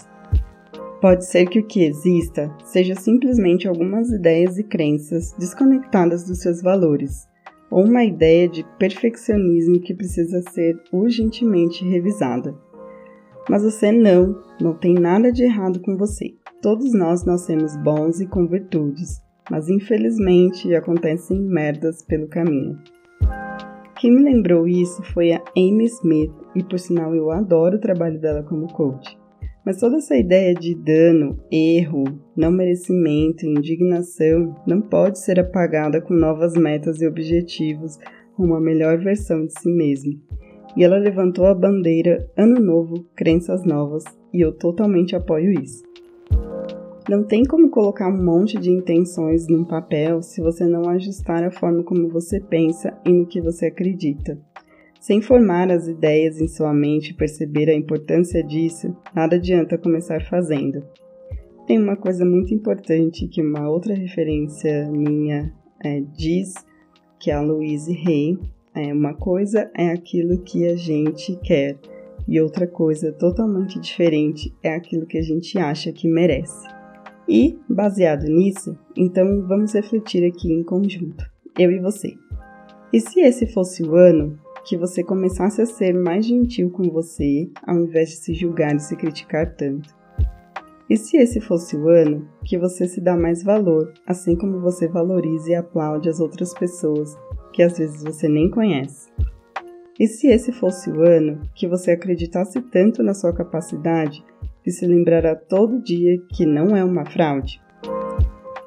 Pode 1.01 1.25
ser 1.25 1.47
que 1.47 1.59
o 1.59 1.65
que 1.65 1.83
exista 1.83 2.55
seja 2.63 2.95
simplesmente 2.95 3.67
algumas 3.67 4.09
ideias 4.11 4.57
e 4.57 4.63
crenças 4.63 5.33
desconectadas 5.33 6.25
dos 6.25 6.39
seus 6.39 6.61
valores, 6.61 7.27
ou 7.69 7.83
uma 7.83 8.05
ideia 8.05 8.47
de 8.47 8.63
perfeccionismo 8.77 9.81
que 9.81 9.93
precisa 9.93 10.41
ser 10.51 10.79
urgentemente 10.93 11.83
revisada. 11.83 12.55
Mas 13.49 13.63
você 13.63 13.91
não, 13.91 14.39
não 14.61 14.73
tem 14.73 14.93
nada 14.93 15.31
de 15.31 15.43
errado 15.43 15.79
com 15.81 15.97
você. 15.97 16.35
Todos 16.61 16.93
nós 16.93 17.25
nascemos 17.25 17.75
bons 17.77 18.21
e 18.21 18.27
com 18.27 18.47
virtudes, 18.47 19.19
mas 19.49 19.67
infelizmente 19.67 20.73
acontecem 20.75 21.39
merdas 21.41 22.03
pelo 22.03 22.27
caminho. 22.27 22.77
Quem 23.99 24.11
me 24.11 24.21
lembrou 24.21 24.67
isso 24.67 25.01
foi 25.13 25.31
a 25.31 25.41
Amy 25.57 25.85
Smith, 25.85 26.31
e 26.55 26.63
por 26.63 26.77
sinal 26.77 27.15
eu 27.15 27.31
adoro 27.31 27.77
o 27.77 27.81
trabalho 27.81 28.19
dela 28.19 28.43
como 28.43 28.71
coach. 28.73 29.17
Mas 29.65 29.79
toda 29.79 29.97
essa 29.97 30.15
ideia 30.15 30.53
de 30.53 30.75
dano, 30.75 31.39
erro, 31.51 32.03
não 32.35 32.51
merecimento 32.51 33.45
indignação 33.45 34.55
não 34.65 34.81
pode 34.81 35.19
ser 35.19 35.39
apagada 35.39 36.01
com 36.01 36.13
novas 36.13 36.53
metas 36.53 37.01
e 37.01 37.07
objetivos, 37.07 37.97
uma 38.37 38.59
melhor 38.59 38.97
versão 38.99 39.45
de 39.45 39.53
si 39.59 39.69
mesmo 39.69 40.19
e 40.75 40.83
ela 40.83 40.97
levantou 40.97 41.45
a 41.45 41.53
bandeira 41.53 42.29
Ano 42.37 42.59
Novo, 42.59 43.05
Crenças 43.15 43.63
Novas, 43.63 44.03
e 44.33 44.41
eu 44.41 44.51
totalmente 44.51 45.15
apoio 45.15 45.51
isso. 45.51 45.83
Não 47.09 47.23
tem 47.23 47.43
como 47.43 47.69
colocar 47.69 48.07
um 48.07 48.23
monte 48.23 48.57
de 48.59 48.69
intenções 48.69 49.47
num 49.47 49.63
papel 49.63 50.21
se 50.21 50.39
você 50.39 50.65
não 50.65 50.87
ajustar 50.89 51.43
a 51.43 51.51
forma 51.51 51.83
como 51.83 52.07
você 52.07 52.39
pensa 52.39 52.97
e 53.05 53.11
no 53.11 53.25
que 53.25 53.41
você 53.41 53.65
acredita. 53.65 54.39
Sem 54.99 55.19
formar 55.19 55.71
as 55.71 55.87
ideias 55.87 56.39
em 56.39 56.47
sua 56.47 56.71
mente 56.71 57.09
e 57.09 57.15
perceber 57.15 57.69
a 57.69 57.75
importância 57.75 58.43
disso, 58.43 58.95
nada 59.15 59.35
adianta 59.35 59.77
começar 59.77 60.23
fazendo. 60.25 60.83
Tem 61.65 61.79
uma 61.81 61.95
coisa 61.95 62.23
muito 62.23 62.53
importante 62.53 63.27
que 63.27 63.41
uma 63.41 63.67
outra 63.67 63.95
referência 63.95 64.87
minha 64.91 65.51
é, 65.83 66.01
diz, 66.15 66.53
que 67.19 67.31
é 67.31 67.33
a 67.33 67.41
Louise 67.41 67.91
Hay, 67.91 68.37
é, 68.73 68.93
uma 68.93 69.13
coisa 69.13 69.69
é 69.75 69.89
aquilo 69.89 70.41
que 70.43 70.65
a 70.65 70.75
gente 70.75 71.35
quer 71.43 71.77
e 72.27 72.39
outra 72.39 72.65
coisa 72.65 73.11
totalmente 73.11 73.79
diferente 73.79 74.53
é 74.63 74.73
aquilo 74.73 75.05
que 75.05 75.17
a 75.17 75.21
gente 75.21 75.57
acha 75.57 75.91
que 75.91 76.07
merece. 76.07 76.67
E, 77.27 77.59
baseado 77.69 78.23
nisso, 78.23 78.77
então 78.95 79.45
vamos 79.47 79.73
refletir 79.73 80.25
aqui 80.25 80.51
em 80.51 80.63
conjunto, 80.63 81.29
eu 81.57 81.71
e 81.71 81.79
você. 81.79 82.13
E 82.93 82.99
se 82.99 83.21
esse 83.21 83.47
fosse 83.47 83.83
o 83.83 83.95
ano 83.95 84.39
que 84.65 84.77
você 84.77 85.03
começasse 85.03 85.61
a 85.61 85.65
ser 85.65 85.93
mais 85.93 86.25
gentil 86.25 86.69
com 86.69 86.83
você, 86.83 87.49
ao 87.65 87.77
invés 87.77 88.09
de 88.09 88.15
se 88.17 88.33
julgar 88.33 88.75
e 88.75 88.79
se 88.79 88.95
criticar 88.95 89.55
tanto? 89.55 89.89
E 90.89 90.97
se 90.97 91.15
esse 91.15 91.39
fosse 91.39 91.77
o 91.77 91.87
ano 91.87 92.27
que 92.43 92.57
você 92.57 92.85
se 92.85 92.99
dá 92.99 93.15
mais 93.15 93.43
valor, 93.43 93.93
assim 94.05 94.35
como 94.35 94.59
você 94.59 94.89
valoriza 94.89 95.51
e 95.51 95.55
aplaude 95.55 96.09
as 96.09 96.19
outras 96.19 96.53
pessoas 96.53 97.17
que 97.53 97.63
às 97.63 97.77
vezes 97.77 98.03
você 98.03 98.27
nem 98.27 98.49
conhece. 98.49 99.09
E 99.99 100.07
se 100.07 100.27
esse 100.27 100.51
fosse 100.51 100.89
o 100.89 101.01
ano 101.01 101.41
que 101.53 101.67
você 101.67 101.91
acreditasse 101.91 102.59
tanto 102.61 103.03
na 103.03 103.13
sua 103.13 103.33
capacidade 103.33 104.23
de 104.65 104.71
se 104.71 104.85
lembrar 104.85 105.25
a 105.25 105.35
todo 105.35 105.81
dia 105.81 106.19
que 106.33 106.45
não 106.45 106.75
é 106.75 106.83
uma 106.83 107.05
fraude? 107.05 107.61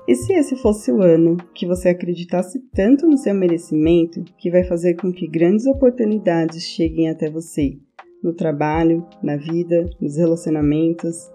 E 0.07 0.14
se 0.14 0.35
esse 0.35 0.55
fosse 0.57 0.93
o 0.93 1.03
ano 1.03 1.37
que 1.55 1.67
você 1.67 1.88
acreditasse 1.88 2.61
tanto 2.75 3.07
no 3.07 3.17
seu 3.17 3.35
merecimento 3.35 4.23
que 4.38 4.50
vai 4.50 4.62
fazer 4.62 4.95
com 4.95 5.11
que 5.11 5.26
grandes 5.26 5.67
oportunidades 5.67 6.62
cheguem 6.62 7.09
até 7.09 7.31
você, 7.31 7.79
no 8.23 8.35
trabalho, 8.35 9.07
na 9.23 9.37
vida, 9.37 9.88
nos 9.99 10.17
relacionamentos? 10.17 11.31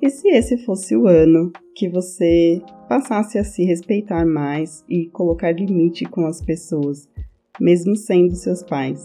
E 0.00 0.08
se 0.08 0.28
esse 0.28 0.56
fosse 0.64 0.96
o 0.96 1.06
ano 1.06 1.52
que 1.76 1.86
você 1.88 2.62
passasse 2.90 3.38
a 3.38 3.44
se 3.44 3.62
respeitar 3.62 4.26
mais 4.26 4.84
e 4.88 5.06
colocar 5.06 5.52
limite 5.52 6.04
com 6.06 6.26
as 6.26 6.42
pessoas, 6.42 7.08
mesmo 7.60 7.94
sendo 7.94 8.34
seus 8.34 8.64
pais. 8.64 9.00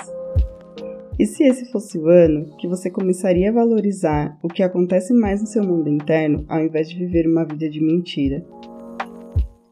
E 1.20 1.25
se 1.27 1.44
esse 1.44 1.72
fosse 1.72 1.96
o 2.00 2.08
ano 2.08 2.48
que 2.58 2.68
você 2.68 2.89
começaria 2.89 3.51
a 3.51 3.54
valorizar 3.54 4.39
o 4.42 4.48
que 4.48 4.63
acontece 4.63 5.13
mais 5.13 5.39
no 5.39 5.46
seu 5.46 5.63
mundo 5.63 5.88
interno 5.88 6.44
ao 6.50 6.63
invés 6.65 6.89
de 6.89 6.98
viver 6.98 7.27
uma 7.27 7.46
vida 7.46 7.70
de 7.70 7.80
mentira? 7.80 8.44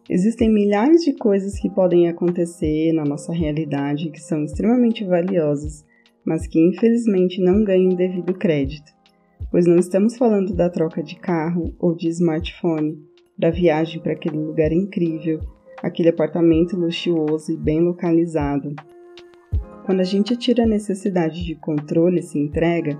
Existem 0.07 0.47
milhares 0.47 1.03
de 1.03 1.13
coisas 1.13 1.59
que 1.59 1.71
podem 1.71 2.07
acontecer 2.07 2.93
na 2.93 3.03
nossa 3.03 3.33
realidade 3.33 4.11
que 4.11 4.21
são 4.21 4.43
extremamente 4.43 5.03
valiosas, 5.03 5.83
mas 6.23 6.45
que 6.45 6.59
infelizmente 6.59 7.41
não 7.41 7.63
ganham 7.63 7.95
devido 7.95 8.35
crédito, 8.35 8.91
pois 9.49 9.65
não 9.65 9.77
estamos 9.77 10.15
falando 10.15 10.53
da 10.53 10.69
troca 10.69 11.01
de 11.01 11.15
carro 11.15 11.73
ou 11.79 11.95
de 11.95 12.09
smartphone, 12.09 13.11
da 13.37 13.49
viagem 13.49 14.01
para 14.01 14.13
aquele 14.13 14.37
lugar 14.37 14.71
incrível, 14.71 15.39
aquele 15.81 16.09
apartamento 16.09 16.75
luxuoso 16.77 17.51
e 17.51 17.57
bem 17.57 17.81
localizado. 17.81 18.73
Quando 19.85 19.99
a 19.99 20.05
gente 20.05 20.37
tira 20.37 20.63
a 20.63 20.67
necessidade 20.67 21.43
de 21.43 21.55
controle 21.55 22.19
e 22.19 22.23
se 22.23 22.39
entrega, 22.39 22.97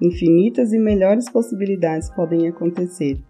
infinitas 0.00 0.72
e 0.72 0.78
melhores 0.78 1.28
possibilidades 1.28 2.10
podem 2.10 2.48
acontecer, 2.48 3.20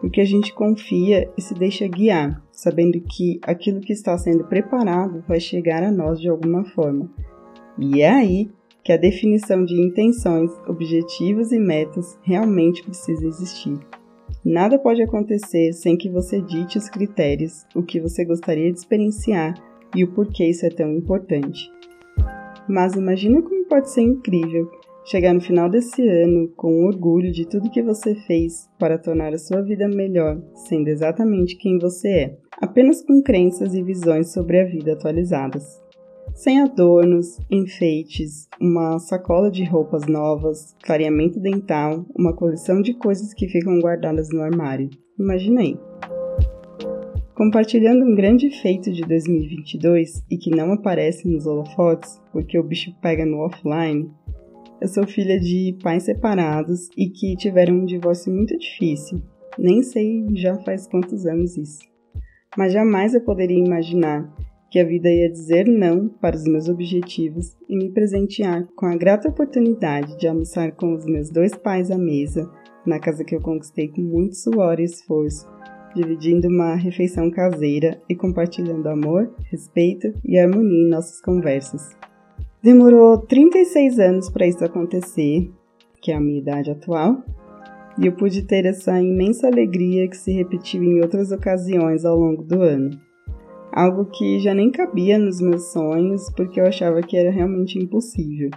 porque 0.00 0.20
a 0.20 0.24
gente 0.24 0.54
confia 0.54 1.30
e 1.36 1.42
se 1.42 1.54
deixa 1.54 1.86
guiar, 1.86 2.42
sabendo 2.50 3.00
que 3.00 3.38
aquilo 3.42 3.80
que 3.80 3.92
está 3.92 4.16
sendo 4.16 4.44
preparado 4.44 5.22
vai 5.28 5.40
chegar 5.40 5.82
a 5.82 5.92
nós 5.92 6.20
de 6.20 6.28
alguma 6.28 6.64
forma. 6.64 7.10
E 7.78 8.00
é 8.00 8.10
aí 8.10 8.50
que 8.82 8.92
a 8.92 8.96
definição 8.96 9.64
de 9.64 9.78
intenções, 9.80 10.50
objetivos 10.66 11.52
e 11.52 11.58
metas 11.58 12.18
realmente 12.22 12.82
precisa 12.82 13.26
existir. 13.26 13.78
Nada 14.50 14.78
pode 14.78 15.02
acontecer 15.02 15.74
sem 15.74 15.94
que 15.94 16.08
você 16.08 16.40
dite 16.40 16.78
os 16.78 16.88
critérios, 16.88 17.66
o 17.76 17.82
que 17.82 18.00
você 18.00 18.24
gostaria 18.24 18.72
de 18.72 18.78
experienciar 18.78 19.52
e 19.94 20.02
o 20.02 20.14
porquê 20.14 20.46
isso 20.48 20.64
é 20.64 20.70
tão 20.70 20.90
importante. 20.90 21.70
Mas 22.66 22.94
imagina 22.94 23.42
como 23.42 23.66
pode 23.66 23.90
ser 23.90 24.00
incrível 24.00 24.66
chegar 25.04 25.34
no 25.34 25.40
final 25.42 25.68
desse 25.68 26.00
ano 26.08 26.48
com 26.56 26.86
orgulho 26.86 27.30
de 27.30 27.46
tudo 27.46 27.70
que 27.70 27.82
você 27.82 28.14
fez 28.14 28.66
para 28.78 28.96
tornar 28.96 29.34
a 29.34 29.38
sua 29.38 29.60
vida 29.60 29.86
melhor, 29.86 30.40
sendo 30.66 30.88
exatamente 30.88 31.54
quem 31.58 31.78
você 31.78 32.08
é, 32.08 32.36
apenas 32.58 33.02
com 33.02 33.22
crenças 33.22 33.74
e 33.74 33.82
visões 33.82 34.32
sobre 34.32 34.62
a 34.62 34.64
vida 34.64 34.94
atualizadas 34.94 35.86
sem 36.34 36.60
adornos, 36.60 37.38
enfeites, 37.50 38.48
uma 38.60 38.98
sacola 38.98 39.50
de 39.50 39.64
roupas 39.64 40.06
novas, 40.06 40.74
clareamento 40.82 41.40
dental, 41.40 42.04
uma 42.16 42.32
coleção 42.32 42.80
de 42.80 42.94
coisas 42.94 43.34
que 43.34 43.48
ficam 43.48 43.80
guardadas 43.80 44.30
no 44.30 44.42
armário. 44.42 44.90
Imaginei. 45.18 45.78
Compartilhando 47.34 48.04
um 48.04 48.14
grande 48.14 48.50
feito 48.50 48.92
de 48.92 49.02
2022 49.02 50.24
e 50.30 50.36
que 50.36 50.50
não 50.50 50.72
aparece 50.72 51.28
nos 51.28 51.46
holofotes 51.46 52.20
porque 52.32 52.58
o 52.58 52.64
bicho 52.64 52.92
pega 53.00 53.24
no 53.24 53.38
offline, 53.38 54.10
eu 54.80 54.88
sou 54.88 55.06
filha 55.06 55.40
de 55.40 55.76
pais 55.82 56.04
separados 56.04 56.88
e 56.96 57.08
que 57.08 57.36
tiveram 57.36 57.74
um 57.74 57.84
divórcio 57.84 58.32
muito 58.32 58.56
difícil. 58.56 59.20
Nem 59.58 59.82
sei 59.82 60.24
já 60.34 60.56
faz 60.58 60.86
quantos 60.86 61.26
anos 61.26 61.56
isso. 61.56 61.80
Mas 62.56 62.72
jamais 62.72 63.12
eu 63.12 63.20
poderia 63.20 63.58
imaginar 63.58 64.32
que 64.70 64.78
a 64.78 64.84
vida 64.84 65.08
ia 65.08 65.30
dizer 65.30 65.66
não 65.66 66.08
para 66.08 66.36
os 66.36 66.44
meus 66.44 66.68
objetivos 66.68 67.56
e 67.68 67.76
me 67.76 67.90
presentear 67.90 68.66
com 68.76 68.86
a 68.86 68.96
grata 68.96 69.28
oportunidade 69.28 70.18
de 70.18 70.26
almoçar 70.28 70.72
com 70.72 70.94
os 70.94 71.06
meus 71.06 71.30
dois 71.30 71.54
pais 71.54 71.90
à 71.90 71.96
mesa, 71.98 72.50
na 72.86 72.98
casa 72.98 73.24
que 73.24 73.34
eu 73.34 73.40
conquistei 73.40 73.88
com 73.88 74.02
muito 74.02 74.36
suor 74.36 74.78
e 74.80 74.84
esforço 74.84 75.46
dividindo 75.94 76.48
uma 76.48 76.74
refeição 76.74 77.30
caseira 77.30 78.00
e 78.08 78.14
compartilhando 78.14 78.88
amor, 78.88 79.32
respeito 79.50 80.12
e 80.24 80.38
harmonia 80.38 80.86
em 80.86 80.90
nossas 80.90 81.20
conversas. 81.20 81.96
Demorou 82.62 83.18
36 83.18 83.98
anos 83.98 84.30
para 84.30 84.46
isso 84.46 84.64
acontecer, 84.64 85.50
que 86.02 86.12
é 86.12 86.16
a 86.16 86.20
minha 86.20 86.38
idade 86.38 86.70
atual, 86.70 87.22
e 87.98 88.06
eu 88.06 88.12
pude 88.12 88.42
ter 88.42 88.64
essa 88.64 89.00
imensa 89.00 89.48
alegria 89.48 90.08
que 90.08 90.16
se 90.16 90.32
repetiu 90.32 90.82
em 90.82 91.00
outras 91.00 91.32
ocasiões 91.32 92.04
ao 92.04 92.16
longo 92.16 92.42
do 92.42 92.62
ano. 92.62 92.90
Algo 93.78 94.06
que 94.06 94.40
já 94.40 94.52
nem 94.52 94.72
cabia 94.72 95.16
nos 95.20 95.40
meus 95.40 95.70
sonhos 95.70 96.28
porque 96.36 96.60
eu 96.60 96.66
achava 96.66 97.00
que 97.00 97.16
era 97.16 97.30
realmente 97.30 97.78
impossível. 97.78 98.50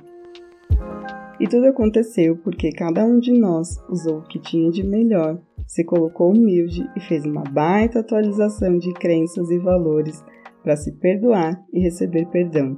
E 1.39 1.47
tudo 1.47 1.67
aconteceu 1.67 2.37
porque 2.37 2.71
cada 2.71 3.05
um 3.05 3.19
de 3.19 3.31
nós 3.31 3.77
usou 3.87 4.17
o 4.17 4.27
que 4.27 4.39
tinha 4.39 4.71
de 4.71 4.81
melhor 4.81 5.39
se 5.67 5.83
colocou 5.83 6.31
humilde 6.31 6.89
e 6.97 6.99
fez 7.01 7.23
uma 7.23 7.43
baita 7.43 7.99
atualização 7.99 8.79
de 8.79 8.91
crenças 8.95 9.51
e 9.51 9.59
valores 9.59 10.25
para 10.63 10.75
se 10.75 10.91
perdoar 10.93 11.63
e 11.71 11.79
receber 11.79 12.25
perdão. 12.31 12.75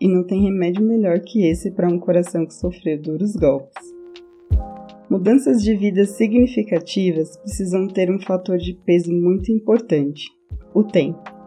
E 0.00 0.08
não 0.08 0.24
tem 0.24 0.44
remédio 0.44 0.82
melhor 0.82 1.20
que 1.20 1.46
esse 1.46 1.70
para 1.72 1.92
um 1.92 1.98
coração 1.98 2.46
que 2.46 2.54
sofreu 2.54 2.98
duros 3.02 3.36
golpes. 3.36 3.84
Mudanças 5.10 5.62
de 5.62 5.76
vida 5.76 6.06
significativas 6.06 7.36
precisam 7.36 7.86
ter 7.86 8.10
um 8.10 8.18
fator 8.18 8.56
de 8.56 8.72
peso 8.72 9.12
muito 9.12 9.52
importante: 9.52 10.24
o 10.72 10.82
tempo. 10.82 11.41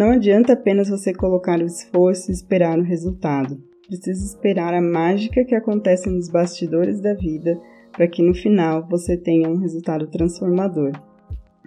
Não 0.00 0.12
adianta 0.12 0.54
apenas 0.54 0.88
você 0.88 1.12
colocar 1.12 1.60
o 1.60 1.66
esforço 1.66 2.30
e 2.30 2.32
esperar 2.32 2.78
o 2.78 2.82
resultado. 2.82 3.62
Precisa 3.86 4.34
esperar 4.34 4.72
a 4.72 4.80
mágica 4.80 5.44
que 5.44 5.54
acontece 5.54 6.08
nos 6.08 6.30
bastidores 6.30 7.02
da 7.02 7.12
vida 7.12 7.60
para 7.92 8.08
que 8.08 8.22
no 8.22 8.32
final 8.32 8.88
você 8.88 9.14
tenha 9.14 9.46
um 9.46 9.58
resultado 9.58 10.06
transformador. 10.06 10.92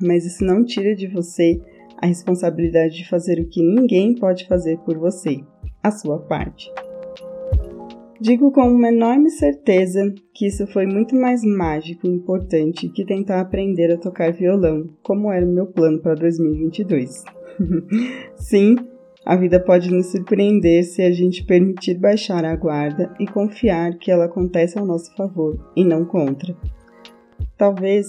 Mas 0.01 0.25
isso 0.25 0.43
não 0.43 0.65
tira 0.65 0.95
de 0.95 1.05
você 1.05 1.61
a 2.01 2.07
responsabilidade 2.07 2.95
de 2.95 3.07
fazer 3.07 3.39
o 3.39 3.47
que 3.47 3.61
ninguém 3.61 4.15
pode 4.15 4.47
fazer 4.47 4.79
por 4.79 4.97
você, 4.97 5.39
a 5.83 5.91
sua 5.91 6.17
parte. 6.17 6.71
Digo 8.19 8.51
com 8.51 8.63
uma 8.63 8.87
enorme 8.87 9.29
certeza 9.29 10.11
que 10.33 10.47
isso 10.47 10.65
foi 10.73 10.87
muito 10.87 11.15
mais 11.15 11.43
mágico 11.43 12.07
e 12.07 12.09
importante 12.09 12.89
que 12.89 13.05
tentar 13.05 13.41
aprender 13.41 13.91
a 13.91 13.97
tocar 13.97 14.33
violão, 14.33 14.89
como 15.03 15.31
era 15.31 15.45
o 15.45 15.53
meu 15.53 15.67
plano 15.67 15.99
para 15.99 16.15
2022. 16.15 17.42
Sim, 18.35 18.75
a 19.25 19.35
vida 19.35 19.59
pode 19.59 19.89
nos 19.89 20.07
surpreender 20.07 20.83
se 20.83 21.01
a 21.01 21.11
gente 21.11 21.45
permitir 21.45 21.97
baixar 21.97 22.43
a 22.43 22.55
guarda 22.55 23.13
e 23.19 23.25
confiar 23.25 23.97
que 23.97 24.11
ela 24.11 24.25
acontece 24.25 24.77
ao 24.77 24.85
nosso 24.85 25.15
favor 25.15 25.57
e 25.75 25.83
não 25.83 26.03
contra. 26.03 26.55
Talvez 27.57 28.05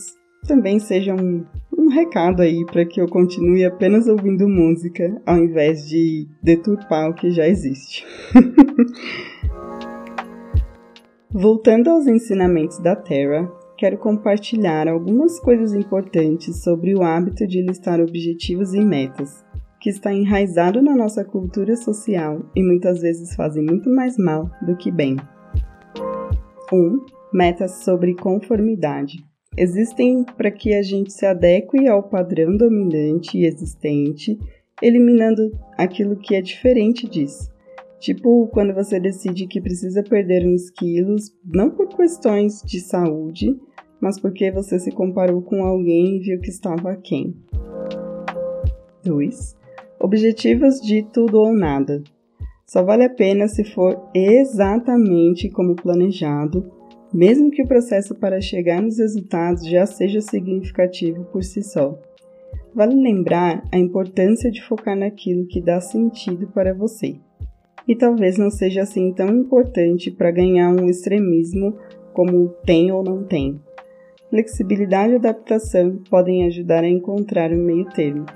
também 0.46 0.78
seja 0.78 1.14
um, 1.14 1.44
um 1.76 1.88
recado 1.88 2.42
aí 2.42 2.64
para 2.66 2.84
que 2.84 3.00
eu 3.00 3.08
continue 3.08 3.64
apenas 3.64 4.08
ouvindo 4.08 4.48
música 4.48 5.20
ao 5.24 5.38
invés 5.38 5.88
de 5.88 6.26
deturpar 6.42 7.10
o 7.10 7.14
que 7.14 7.30
já 7.30 7.46
existe. 7.46 8.04
Voltando 11.30 11.90
aos 11.90 12.06
ensinamentos 12.06 12.78
da 12.78 12.94
Terra, 12.94 13.50
quero 13.84 13.98
compartilhar 13.98 14.88
algumas 14.88 15.38
coisas 15.38 15.74
importantes 15.74 16.62
sobre 16.62 16.94
o 16.94 17.02
hábito 17.02 17.46
de 17.46 17.60
listar 17.60 18.00
objetivos 18.00 18.72
e 18.72 18.80
metas 18.80 19.44
que 19.78 19.90
está 19.90 20.10
enraizado 20.10 20.80
na 20.80 20.96
nossa 20.96 21.22
cultura 21.22 21.76
social 21.76 22.50
e 22.56 22.62
muitas 22.62 23.02
vezes 23.02 23.36
fazem 23.36 23.62
muito 23.62 23.90
mais 23.90 24.16
mal 24.16 24.50
do 24.62 24.74
que 24.74 24.90
bem. 24.90 25.16
1. 26.72 26.78
Um, 26.78 27.04
metas 27.30 27.84
sobre 27.84 28.14
conformidade. 28.14 29.18
Existem 29.54 30.24
para 30.24 30.50
que 30.50 30.72
a 30.72 30.80
gente 30.80 31.12
se 31.12 31.26
adeque 31.26 31.86
ao 31.86 32.08
padrão 32.08 32.56
dominante 32.56 33.36
e 33.36 33.44
existente, 33.44 34.38
eliminando 34.80 35.52
aquilo 35.76 36.16
que 36.16 36.34
é 36.34 36.40
diferente 36.40 37.06
disso. 37.06 37.52
Tipo 38.00 38.48
quando 38.48 38.72
você 38.72 38.98
decide 38.98 39.46
que 39.46 39.60
precisa 39.60 40.02
perder 40.02 40.46
uns 40.46 40.70
quilos, 40.70 41.30
não 41.44 41.68
por 41.68 41.88
questões 41.88 42.62
de 42.62 42.80
saúde, 42.80 43.54
mas 44.04 44.20
porque 44.20 44.50
você 44.50 44.78
se 44.78 44.90
comparou 44.90 45.40
com 45.40 45.64
alguém 45.64 46.16
e 46.16 46.18
viu 46.18 46.38
que 46.38 46.50
estava 46.50 46.90
aquém. 46.90 47.34
2 49.02 49.56
objetivos 49.98 50.78
de 50.82 51.02
tudo 51.02 51.40
ou 51.40 51.54
nada. 51.54 52.02
Só 52.66 52.82
vale 52.82 53.04
a 53.04 53.08
pena 53.08 53.48
se 53.48 53.64
for 53.64 53.98
exatamente 54.14 55.48
como 55.48 55.74
planejado, 55.74 56.70
mesmo 57.14 57.50
que 57.50 57.62
o 57.62 57.66
processo 57.66 58.14
para 58.14 58.42
chegar 58.42 58.82
nos 58.82 58.98
resultados 58.98 59.66
já 59.66 59.86
seja 59.86 60.20
significativo 60.20 61.24
por 61.32 61.42
si 61.42 61.62
só. 61.62 61.98
Vale 62.74 62.94
lembrar 62.94 63.64
a 63.72 63.78
importância 63.78 64.50
de 64.50 64.62
focar 64.62 64.98
naquilo 64.98 65.46
que 65.46 65.62
dá 65.62 65.80
sentido 65.80 66.46
para 66.48 66.74
você. 66.74 67.16
E 67.88 67.96
talvez 67.96 68.36
não 68.36 68.50
seja 68.50 68.82
assim 68.82 69.14
tão 69.14 69.28
importante 69.34 70.10
para 70.10 70.30
ganhar 70.30 70.68
um 70.68 70.90
extremismo 70.90 71.74
como 72.12 72.50
tem 72.66 72.92
ou 72.92 73.02
não 73.02 73.24
tem. 73.24 73.58
Flexibilidade 74.34 75.12
e 75.12 75.14
adaptação 75.14 76.02
podem 76.10 76.44
ajudar 76.44 76.82
a 76.82 76.88
encontrar 76.88 77.52
o 77.52 77.56
meio 77.56 77.84
termo. 77.90 78.26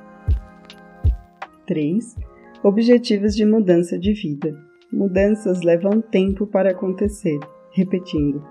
3. 1.67 2.15
Objetivos 2.63 3.35
de 3.35 3.45
mudança 3.45 3.99
de 3.99 4.13
vida. 4.13 4.57
Mudanças 4.93 5.61
levam 5.63 6.01
tempo 6.01 6.47
para 6.47 6.71
acontecer, 6.71 7.37
repetindo, 7.73 8.47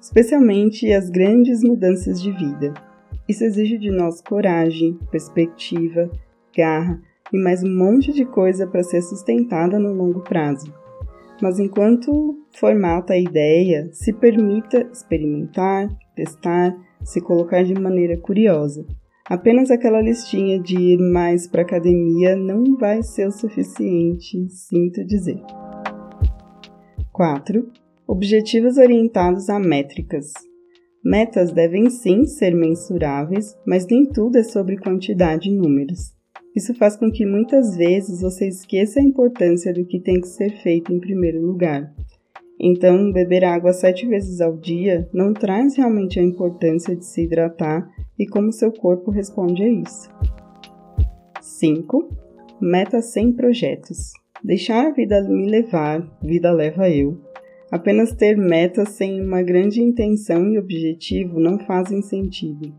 especialmente 0.00 0.92
as 0.92 1.08
grandes 1.08 1.62
mudanças 1.62 2.20
de 2.20 2.32
vida. 2.32 2.74
Isso 3.28 3.44
exige 3.44 3.78
de 3.78 3.92
nós 3.92 4.20
coragem, 4.20 4.98
perspectiva, 5.08 6.10
garra 6.52 7.00
e 7.32 7.38
mais 7.38 7.62
um 7.62 7.72
monte 7.72 8.12
de 8.12 8.24
coisa 8.24 8.66
para 8.66 8.82
ser 8.82 9.02
sustentada 9.02 9.78
no 9.78 9.92
longo 9.92 10.18
prazo. 10.22 10.74
Mas 11.40 11.60
enquanto 11.60 12.40
formata 12.50 13.12
a 13.12 13.18
ideia, 13.18 13.88
se 13.92 14.12
permita 14.12 14.80
experimentar, 14.92 15.88
testar, 16.14 16.76
se 17.04 17.20
colocar 17.20 17.64
de 17.64 17.74
maneira 17.74 18.16
curiosa 18.16 18.86
Apenas 19.32 19.70
aquela 19.70 20.02
listinha 20.02 20.58
de 20.58 20.76
ir 20.76 20.98
mais 20.98 21.46
para 21.46 21.62
academia 21.62 22.34
não 22.34 22.76
vai 22.76 23.02
ser 23.02 23.28
o 23.28 23.32
suficiente, 23.32 24.48
sinto 24.50 25.04
dizer. 25.06 25.40
4. 27.12 27.70
Objetivos 28.06 28.78
orientados 28.78 29.48
a 29.48 29.60
métricas. 29.60 30.32
Metas 31.04 31.52
devem 31.52 31.88
sim 31.88 32.26
ser 32.26 32.54
mensuráveis, 32.54 33.56
mas 33.66 33.86
nem 33.86 34.04
tudo 34.04 34.38
é 34.38 34.42
sobre 34.42 34.76
quantidade 34.76 35.48
e 35.48 35.54
números. 35.56 36.12
Isso 36.54 36.74
faz 36.74 36.96
com 36.96 37.10
que 37.10 37.24
muitas 37.24 37.76
vezes 37.76 38.20
você 38.20 38.48
esqueça 38.48 39.00
a 39.00 39.02
importância 39.02 39.72
do 39.72 39.86
que 39.86 40.00
tem 40.00 40.20
que 40.20 40.28
ser 40.28 40.50
feito 40.62 40.92
em 40.92 41.00
primeiro 41.00 41.40
lugar. 41.40 41.94
Então, 42.64 43.10
beber 43.10 43.44
água 43.44 43.72
sete 43.72 44.06
vezes 44.06 44.40
ao 44.40 44.56
dia 44.56 45.08
não 45.12 45.34
traz 45.34 45.76
realmente 45.76 46.20
a 46.20 46.22
importância 46.22 46.94
de 46.94 47.04
se 47.04 47.22
hidratar 47.22 47.90
e 48.16 48.24
como 48.24 48.52
seu 48.52 48.70
corpo 48.70 49.10
responde 49.10 49.64
a 49.64 49.68
isso. 49.68 50.08
5. 51.40 52.08
Metas 52.60 53.06
sem 53.06 53.32
projetos. 53.32 54.12
Deixar 54.44 54.86
a 54.86 54.90
vida 54.92 55.20
me 55.24 55.50
levar, 55.50 56.08
vida 56.22 56.52
leva 56.52 56.88
eu. 56.88 57.20
Apenas 57.68 58.12
ter 58.12 58.36
metas 58.36 58.90
sem 58.90 59.20
uma 59.20 59.42
grande 59.42 59.82
intenção 59.82 60.48
e 60.48 60.58
objetivo 60.58 61.40
não 61.40 61.58
fazem 61.58 62.00
sentido. 62.00 62.72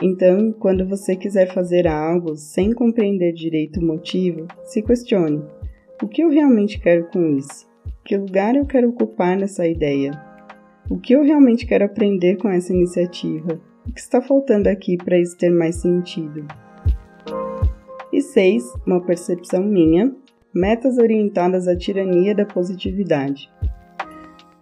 Então, 0.00 0.52
quando 0.52 0.86
você 0.86 1.16
quiser 1.16 1.52
fazer 1.52 1.88
algo 1.88 2.36
sem 2.36 2.72
compreender 2.72 3.32
direito 3.32 3.80
o 3.80 3.84
motivo, 3.84 4.46
se 4.62 4.82
questione: 4.82 5.42
o 6.00 6.06
que 6.06 6.22
eu 6.22 6.28
realmente 6.28 6.78
quero 6.78 7.08
com 7.08 7.36
isso? 7.36 7.66
Que 8.04 8.16
lugar 8.16 8.56
eu 8.56 8.66
quero 8.66 8.88
ocupar 8.90 9.36
nessa 9.36 9.66
ideia? 9.66 10.12
O 10.88 10.98
que 10.98 11.14
eu 11.14 11.22
realmente 11.22 11.66
quero 11.66 11.84
aprender 11.84 12.36
com 12.36 12.48
essa 12.48 12.72
iniciativa? 12.72 13.60
O 13.86 13.92
que 13.92 14.00
está 14.00 14.22
faltando 14.22 14.68
aqui 14.68 14.96
para 14.96 15.18
isso 15.18 15.36
ter 15.36 15.50
mais 15.50 15.76
sentido? 15.76 16.46
E 18.12 18.20
6. 18.20 18.64
Uma 18.86 19.00
percepção 19.00 19.62
minha. 19.62 20.14
Metas 20.54 20.98
orientadas 20.98 21.66
à 21.66 21.76
tirania 21.76 22.34
da 22.34 22.46
positividade. 22.46 23.50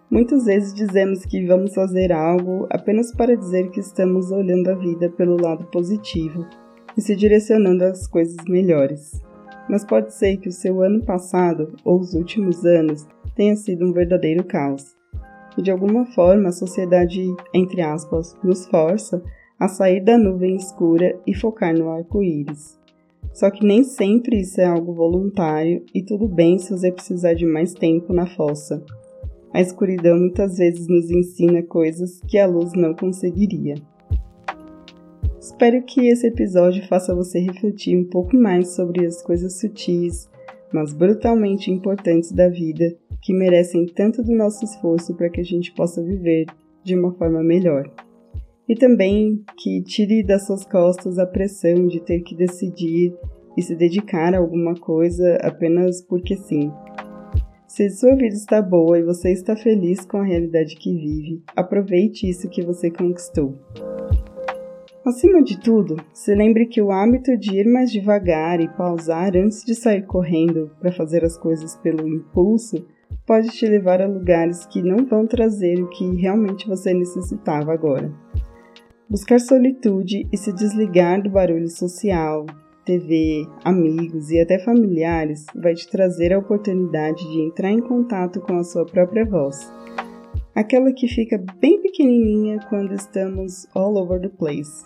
Muitas 0.09 0.45
vezes 0.45 0.73
dizemos 0.73 1.25
que 1.25 1.45
vamos 1.45 1.73
fazer 1.73 2.11
algo 2.11 2.67
apenas 2.69 3.13
para 3.13 3.35
dizer 3.35 3.69
que 3.69 3.79
estamos 3.79 4.31
olhando 4.31 4.69
a 4.69 4.75
vida 4.75 5.09
pelo 5.09 5.39
lado 5.41 5.65
positivo. 5.67 6.45
e 6.97 7.01
se 7.01 7.15
direcionando 7.15 7.83
às 7.83 8.07
coisas 8.07 8.37
melhores. 8.47 9.21
Mas 9.69 9.83
pode 9.83 10.13
ser 10.13 10.37
que 10.37 10.47
o 10.47 10.51
seu 10.51 10.81
ano 10.81 11.03
passado 11.03 11.75
ou 11.83 11.99
os 11.99 12.13
últimos 12.13 12.63
anos 12.65 13.05
tenha 13.35 13.55
sido 13.55 13.85
um 13.85 13.93
verdadeiro 13.93 14.43
caos. 14.43 14.95
E 15.57 15.61
de 15.61 15.71
alguma 15.71 16.05
forma 16.07 16.49
a 16.49 16.53
sociedade, 16.53 17.21
entre 17.53 17.81
aspas, 17.81 18.35
nos 18.43 18.65
força 18.67 19.21
a 19.59 19.67
sair 19.67 20.03
da 20.03 20.17
nuvem 20.17 20.55
escura 20.55 21.17
e 21.25 21.33
focar 21.33 21.73
no 21.77 21.89
arco-íris. 21.89 22.79
Só 23.33 23.49
que 23.49 23.65
nem 23.65 23.83
sempre 23.83 24.41
isso 24.41 24.61
é 24.61 24.65
algo 24.65 24.93
voluntário 24.93 25.83
e 25.93 26.01
tudo 26.03 26.27
bem 26.27 26.57
se 26.57 26.71
você 26.71 26.91
precisar 26.91 27.33
de 27.33 27.45
mais 27.45 27.73
tempo 27.73 28.13
na 28.13 28.25
fossa. 28.25 28.83
A 29.53 29.61
escuridão 29.61 30.17
muitas 30.17 30.57
vezes 30.57 30.87
nos 30.87 31.09
ensina 31.09 31.63
coisas 31.63 32.19
que 32.27 32.37
a 32.37 32.45
luz 32.45 32.73
não 32.73 32.93
conseguiria. 32.93 33.75
Espero 35.39 35.81
que 35.83 36.07
esse 36.07 36.27
episódio 36.27 36.85
faça 36.87 37.15
você 37.15 37.39
refletir 37.39 37.97
um 37.97 38.03
pouco 38.03 38.35
mais 38.35 38.75
sobre 38.75 39.05
as 39.05 39.21
coisas 39.21 39.59
sutis, 39.59 40.29
mas 40.73 40.93
brutalmente 40.93 41.71
importantes 41.71 42.31
da 42.31 42.49
vida, 42.49 42.95
que 43.25 43.33
merecem 43.33 43.87
tanto 43.87 44.21
do 44.21 44.31
nosso 44.31 44.63
esforço 44.63 45.15
para 45.15 45.31
que 45.31 45.41
a 45.41 45.43
gente 45.43 45.73
possa 45.73 46.03
viver 46.03 46.45
de 46.83 46.95
uma 46.95 47.11
forma 47.15 47.41
melhor. 47.41 47.91
E 48.69 48.75
também 48.75 49.43
que 49.57 49.81
tire 49.81 50.23
das 50.23 50.45
suas 50.45 50.63
costas 50.63 51.17
a 51.17 51.25
pressão 51.25 51.87
de 51.87 51.99
ter 51.99 52.19
que 52.21 52.35
decidir 52.35 53.15
e 53.57 53.63
se 53.63 53.75
dedicar 53.75 54.35
a 54.35 54.37
alguma 54.37 54.75
coisa 54.75 55.39
apenas 55.41 56.03
porque 56.03 56.37
sim. 56.37 56.71
Se 57.67 57.89
sua 57.89 58.15
vida 58.15 58.35
está 58.35 58.61
boa 58.61 58.99
e 58.99 59.03
você 59.03 59.31
está 59.31 59.55
feliz 59.55 60.05
com 60.05 60.17
a 60.17 60.23
realidade 60.23 60.75
que 60.75 60.93
vive, 60.93 61.41
aproveite 61.55 62.29
isso 62.29 62.47
que 62.47 62.63
você 62.63 62.91
conquistou. 62.91 63.57
Acima 65.03 65.41
de 65.41 65.59
tudo, 65.59 65.97
se 66.13 66.33
lembre 66.35 66.67
que 66.67 66.81
o 66.81 66.91
hábito 66.91 67.35
de 67.37 67.59
ir 67.59 67.65
mais 67.67 67.91
devagar 67.91 68.61
e 68.61 68.67
pausar 68.67 69.35
antes 69.35 69.63
de 69.63 69.73
sair 69.73 70.05
correndo 70.05 70.69
para 70.79 70.91
fazer 70.91 71.23
as 71.25 71.35
coisas 71.37 71.75
pelo 71.77 72.07
impulso 72.07 72.85
pode 73.25 73.49
te 73.49 73.67
levar 73.67 74.01
a 74.01 74.07
lugares 74.07 74.65
que 74.65 74.81
não 74.81 75.05
vão 75.05 75.25
trazer 75.25 75.81
o 75.81 75.89
que 75.89 76.15
realmente 76.15 76.67
você 76.67 76.93
necessitava 76.93 77.73
agora. 77.73 78.11
Buscar 79.09 79.39
solitude 79.39 80.27
e 80.31 80.37
se 80.37 80.51
desligar 80.53 81.21
do 81.21 81.29
barulho 81.29 81.69
social, 81.69 82.45
TV, 82.85 83.47
amigos 83.63 84.29
e 84.29 84.39
até 84.39 84.59
familiares 84.59 85.45
vai 85.55 85.73
te 85.73 85.89
trazer 85.89 86.31
a 86.33 86.39
oportunidade 86.39 87.23
de 87.31 87.41
entrar 87.41 87.71
em 87.71 87.81
contato 87.81 88.39
com 88.41 88.57
a 88.57 88.63
sua 88.63 88.85
própria 88.85 89.25
voz. 89.25 89.71
Aquela 90.53 90.93
que 90.93 91.07
fica 91.07 91.43
bem 91.59 91.81
pequenininha 91.81 92.59
quando 92.69 92.93
estamos 92.93 93.67
all 93.73 93.97
over 93.97 94.21
the 94.21 94.29
place. 94.29 94.85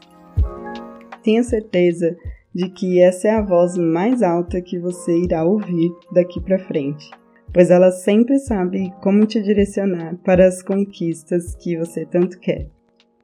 Tenha 1.23 1.43
certeza 1.43 2.15
de 2.55 2.69
que 2.69 2.99
essa 2.99 3.27
é 3.27 3.31
a 3.31 3.41
voz 3.41 3.77
mais 3.77 4.23
alta 4.23 4.61
que 4.61 4.79
você 4.79 5.15
irá 5.17 5.43
ouvir 5.43 5.91
daqui 6.11 6.41
para 6.41 6.57
frente, 6.57 7.11
pois 7.53 7.69
ela 7.69 7.91
sempre 7.91 8.37
sabe 8.39 8.93
como 9.01 9.25
te 9.25 9.41
direcionar 9.41 10.17
para 10.23 10.47
as 10.47 10.61
conquistas 10.61 11.55
que 11.55 11.77
você 11.77 12.05
tanto 12.05 12.39
quer. 12.39 12.67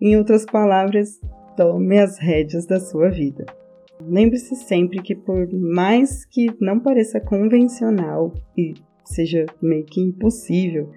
Em 0.02 0.18
outras 0.18 0.46
palavras, 0.46 1.20
tome 1.56 2.00
as 2.00 2.18
rédeas 2.18 2.66
da 2.66 2.80
sua 2.80 3.10
vida. 3.10 3.46
Lembre-se 4.02 4.56
sempre 4.56 5.02
que, 5.02 5.16
por 5.16 5.48
mais 5.54 6.26
que 6.26 6.48
não 6.60 6.80
pareça 6.80 7.20
convencional 7.20 8.34
e 8.58 8.74
seja 9.06 9.46
meio 9.62 9.86
que 9.86 10.02
impossível, 10.02 10.92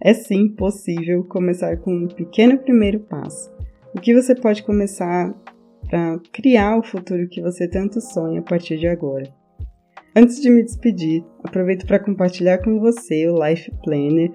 é 0.00 0.12
sim 0.12 0.48
possível 0.48 1.24
começar 1.24 1.78
com 1.78 1.94
um 1.94 2.08
pequeno 2.08 2.58
primeiro 2.58 3.00
passo. 3.00 3.50
O 3.94 4.00
que 4.00 4.14
você 4.14 4.34
pode 4.34 4.62
começar 4.62 5.34
para 5.88 6.18
criar 6.32 6.76
o 6.76 6.82
futuro 6.82 7.28
que 7.28 7.40
você 7.40 7.66
tanto 7.66 8.00
sonha 8.00 8.40
a 8.40 8.42
partir 8.42 8.76
de 8.76 8.86
agora? 8.86 9.32
Antes 10.16 10.40
de 10.40 10.48
me 10.48 10.62
despedir, 10.62 11.24
aproveito 11.42 11.84
para 11.88 11.98
compartilhar 11.98 12.58
com 12.58 12.78
você 12.78 13.28
o 13.28 13.44
Life 13.44 13.68
Planner, 13.82 14.30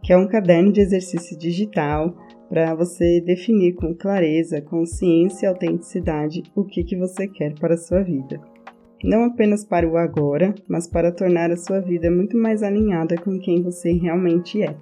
que 0.00 0.12
é 0.12 0.16
um 0.16 0.28
caderno 0.28 0.70
de 0.70 0.80
exercício 0.80 1.36
digital 1.36 2.16
para 2.48 2.72
você 2.72 3.20
definir 3.20 3.74
com 3.74 3.92
clareza, 3.92 4.60
consciência 4.60 5.46
e 5.46 5.48
autenticidade 5.48 6.44
o 6.54 6.64
que, 6.64 6.84
que 6.84 6.96
você 6.96 7.26
quer 7.26 7.52
para 7.58 7.74
a 7.74 7.78
sua 7.78 8.04
vida. 8.04 8.40
Não 9.02 9.24
apenas 9.24 9.64
para 9.64 9.88
o 9.88 9.96
agora, 9.96 10.54
mas 10.68 10.86
para 10.86 11.10
tornar 11.10 11.50
a 11.50 11.56
sua 11.56 11.80
vida 11.80 12.08
muito 12.12 12.36
mais 12.36 12.62
alinhada 12.62 13.16
com 13.16 13.36
quem 13.40 13.60
você 13.60 13.90
realmente 13.90 14.62
é. 14.62 14.76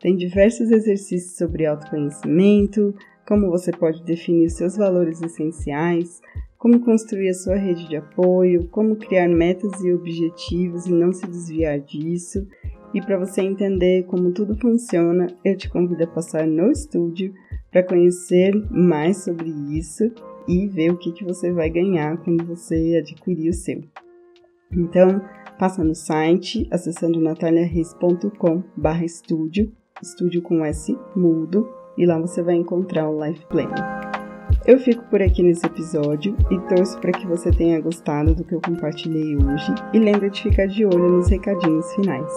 Tem 0.00 0.14
diversos 0.14 0.70
exercícios 0.70 1.36
sobre 1.36 1.66
autoconhecimento, 1.66 2.94
como 3.26 3.50
você 3.50 3.72
pode 3.72 4.04
definir 4.04 4.50
seus 4.50 4.76
valores 4.76 5.20
essenciais, 5.20 6.20
como 6.60 6.78
construir 6.80 7.30
a 7.30 7.34
sua 7.34 7.56
rede 7.56 7.88
de 7.88 7.96
apoio, 7.96 8.68
como 8.68 8.94
criar 8.94 9.26
metas 9.28 9.82
e 9.82 9.90
objetivos 9.94 10.84
e 10.86 10.92
não 10.92 11.10
se 11.10 11.26
desviar 11.26 11.80
disso, 11.80 12.46
e 12.92 13.00
para 13.00 13.18
você 13.18 13.40
entender 13.40 14.04
como 14.04 14.30
tudo 14.30 14.54
funciona, 14.54 15.26
eu 15.42 15.56
te 15.56 15.70
convido 15.70 16.04
a 16.04 16.06
passar 16.06 16.46
no 16.46 16.70
estúdio 16.70 17.32
para 17.70 17.82
conhecer 17.82 18.54
mais 18.70 19.24
sobre 19.24 19.48
isso 19.48 20.12
e 20.46 20.66
ver 20.68 20.92
o 20.92 20.98
que, 20.98 21.12
que 21.12 21.24
você 21.24 21.50
vai 21.50 21.70
ganhar 21.70 22.18
quando 22.18 22.44
você 22.44 23.00
adquirir 23.00 23.48
o 23.48 23.54
seu. 23.54 23.82
Então, 24.70 25.22
passa 25.58 25.82
no 25.82 25.94
site 25.94 26.68
acessando 26.70 27.20
nataliareis.com 27.20 28.62
barra 28.76 29.06
estúdio, 29.06 29.72
estúdio 30.02 30.42
com 30.42 30.62
S 30.62 30.94
mudo, 31.16 31.66
e 31.96 32.04
lá 32.04 32.18
você 32.20 32.42
vai 32.42 32.56
encontrar 32.56 33.08
o 33.08 33.24
Life 33.24 33.46
Planner. 33.46 34.09
Eu 34.66 34.78
fico 34.78 35.02
por 35.04 35.22
aqui 35.22 35.42
nesse 35.42 35.64
episódio 35.64 36.36
e 36.50 36.58
torço 36.68 37.00
para 37.00 37.12
que 37.12 37.26
você 37.26 37.50
tenha 37.50 37.80
gostado 37.80 38.34
do 38.34 38.44
que 38.44 38.54
eu 38.54 38.60
compartilhei 38.60 39.34
hoje 39.34 39.74
e 39.94 39.98
lembre 39.98 40.28
de 40.28 40.42
ficar 40.42 40.66
de 40.66 40.84
olho 40.84 41.12
nos 41.12 41.28
recadinhos 41.28 41.90
finais. 41.94 42.30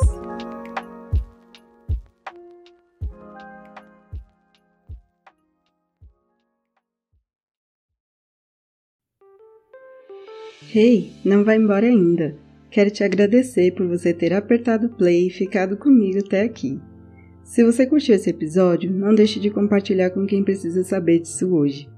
Hey, 10.73 11.11
não 11.25 11.43
vai 11.43 11.57
embora 11.57 11.85
ainda. 11.85 12.35
Quero 12.71 12.89
te 12.89 13.03
agradecer 13.03 13.73
por 13.73 13.85
você 13.85 14.13
ter 14.13 14.33
apertado 14.33 14.89
play 14.89 15.27
e 15.27 15.29
ficado 15.29 15.75
comigo 15.75 16.19
até 16.19 16.41
aqui. 16.41 16.79
Se 17.43 17.63
você 17.63 17.85
curtiu 17.85 18.15
esse 18.15 18.29
episódio, 18.29 18.89
não 18.89 19.13
deixe 19.13 19.39
de 19.39 19.51
compartilhar 19.51 20.09
com 20.09 20.25
quem 20.25 20.41
precisa 20.41 20.83
saber 20.83 21.19
disso 21.19 21.53
hoje. 21.53 21.92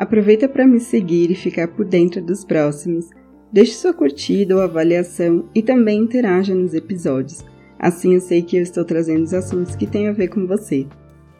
Aproveita 0.00 0.48
para 0.48 0.66
me 0.66 0.80
seguir 0.80 1.30
e 1.30 1.34
ficar 1.34 1.68
por 1.68 1.84
dentro 1.84 2.22
dos 2.22 2.42
próximos. 2.42 3.10
Deixe 3.52 3.74
sua 3.74 3.92
curtida 3.92 4.56
ou 4.56 4.62
avaliação 4.62 5.44
e 5.54 5.60
também 5.60 6.00
interaja 6.00 6.54
nos 6.54 6.72
episódios. 6.72 7.44
Assim 7.78 8.14
eu 8.14 8.20
sei 8.20 8.40
que 8.40 8.56
eu 8.56 8.62
estou 8.62 8.82
trazendo 8.82 9.24
os 9.24 9.34
assuntos 9.34 9.76
que 9.76 9.86
têm 9.86 10.08
a 10.08 10.12
ver 10.12 10.28
com 10.28 10.46
você. 10.46 10.86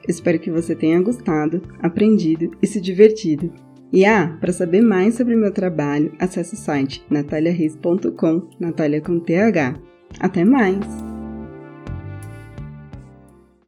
Espero 0.07 0.38
que 0.38 0.51
você 0.51 0.75
tenha 0.75 1.01
gostado, 1.01 1.62
aprendido 1.81 2.51
e 2.61 2.66
se 2.66 2.83
divertido. 2.83 3.51
E 3.90 4.05
ah, 4.05 4.37
para 4.38 4.53
saber 4.53 4.83
mais 4.83 5.14
sobre 5.14 5.35
meu 5.37 5.53
trabalho, 5.53 6.12
acesse 6.18 6.53
o 6.53 6.59
site 6.59 7.03
nataliareis.com, 7.09 8.46
Natalia 8.61 9.01
com 9.01 9.18
TH. 9.20 9.75
Até 10.20 10.44
mais! 10.44 11.10